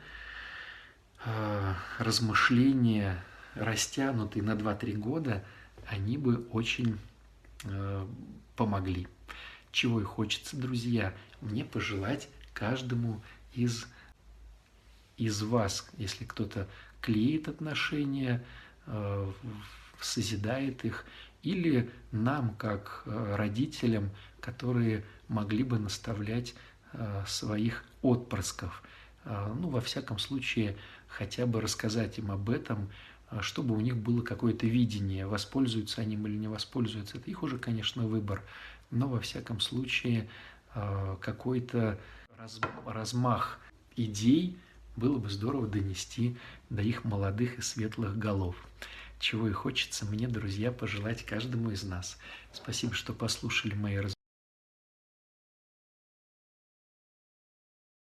а, 1.24 1.76
размышления 1.98 3.22
растянутые 3.54 4.42
на 4.42 4.52
2-3 4.52 4.96
года, 4.96 5.44
они 5.86 6.16
бы 6.16 6.46
очень 6.52 6.98
э, 7.64 8.06
помогли. 8.56 9.08
Чего 9.72 10.00
и 10.00 10.04
хочется, 10.04 10.56
друзья, 10.56 11.12
мне 11.40 11.64
пожелать 11.64 12.28
каждому 12.54 13.20
из, 13.54 13.86
из 15.16 15.42
вас, 15.42 15.88
если 15.96 16.24
кто-то 16.24 16.68
клеит 17.00 17.48
отношения, 17.48 18.44
э, 18.86 19.32
созидает 20.00 20.84
их, 20.84 21.04
или 21.42 21.90
нам, 22.12 22.54
как 22.54 23.02
э, 23.06 23.36
родителям, 23.36 24.10
которые 24.40 25.04
могли 25.28 25.64
бы 25.64 25.78
наставлять 25.78 26.54
э, 26.92 27.24
своих 27.26 27.84
отпрысков. 28.02 28.82
Э, 29.24 29.52
ну, 29.58 29.68
во 29.68 29.80
всяком 29.80 30.18
случае, 30.18 30.76
хотя 31.08 31.46
бы 31.46 31.60
рассказать 31.60 32.18
им 32.18 32.30
об 32.30 32.50
этом, 32.50 32.90
чтобы 33.40 33.76
у 33.76 33.80
них 33.80 33.96
было 33.96 34.22
какое-то 34.22 34.66
видение, 34.66 35.26
воспользуются 35.26 36.00
они 36.00 36.16
или 36.16 36.36
не 36.36 36.48
воспользуются. 36.48 37.18
Это 37.18 37.30
их 37.30 37.42
уже, 37.42 37.58
конечно, 37.58 38.06
выбор. 38.06 38.42
но 38.90 39.06
во 39.06 39.20
всяком 39.20 39.60
случае 39.60 40.28
какой-то 41.20 42.00
размах 42.86 43.60
идей 43.94 44.58
было 44.96 45.18
бы 45.18 45.30
здорово 45.30 45.68
донести 45.68 46.36
до 46.70 46.82
их 46.82 47.04
молодых 47.04 47.58
и 47.58 47.62
светлых 47.62 48.18
голов. 48.18 48.56
Чего 49.20 49.48
и 49.48 49.52
хочется 49.52 50.06
мне, 50.06 50.26
друзья, 50.26 50.72
пожелать 50.72 51.26
каждому 51.26 51.70
из 51.70 51.82
нас. 51.84 52.16
Спасибо, 52.52 52.94
что 52.94 53.12
послушали 53.12 53.74
мои 53.74 53.96
разговоры. 53.96 54.19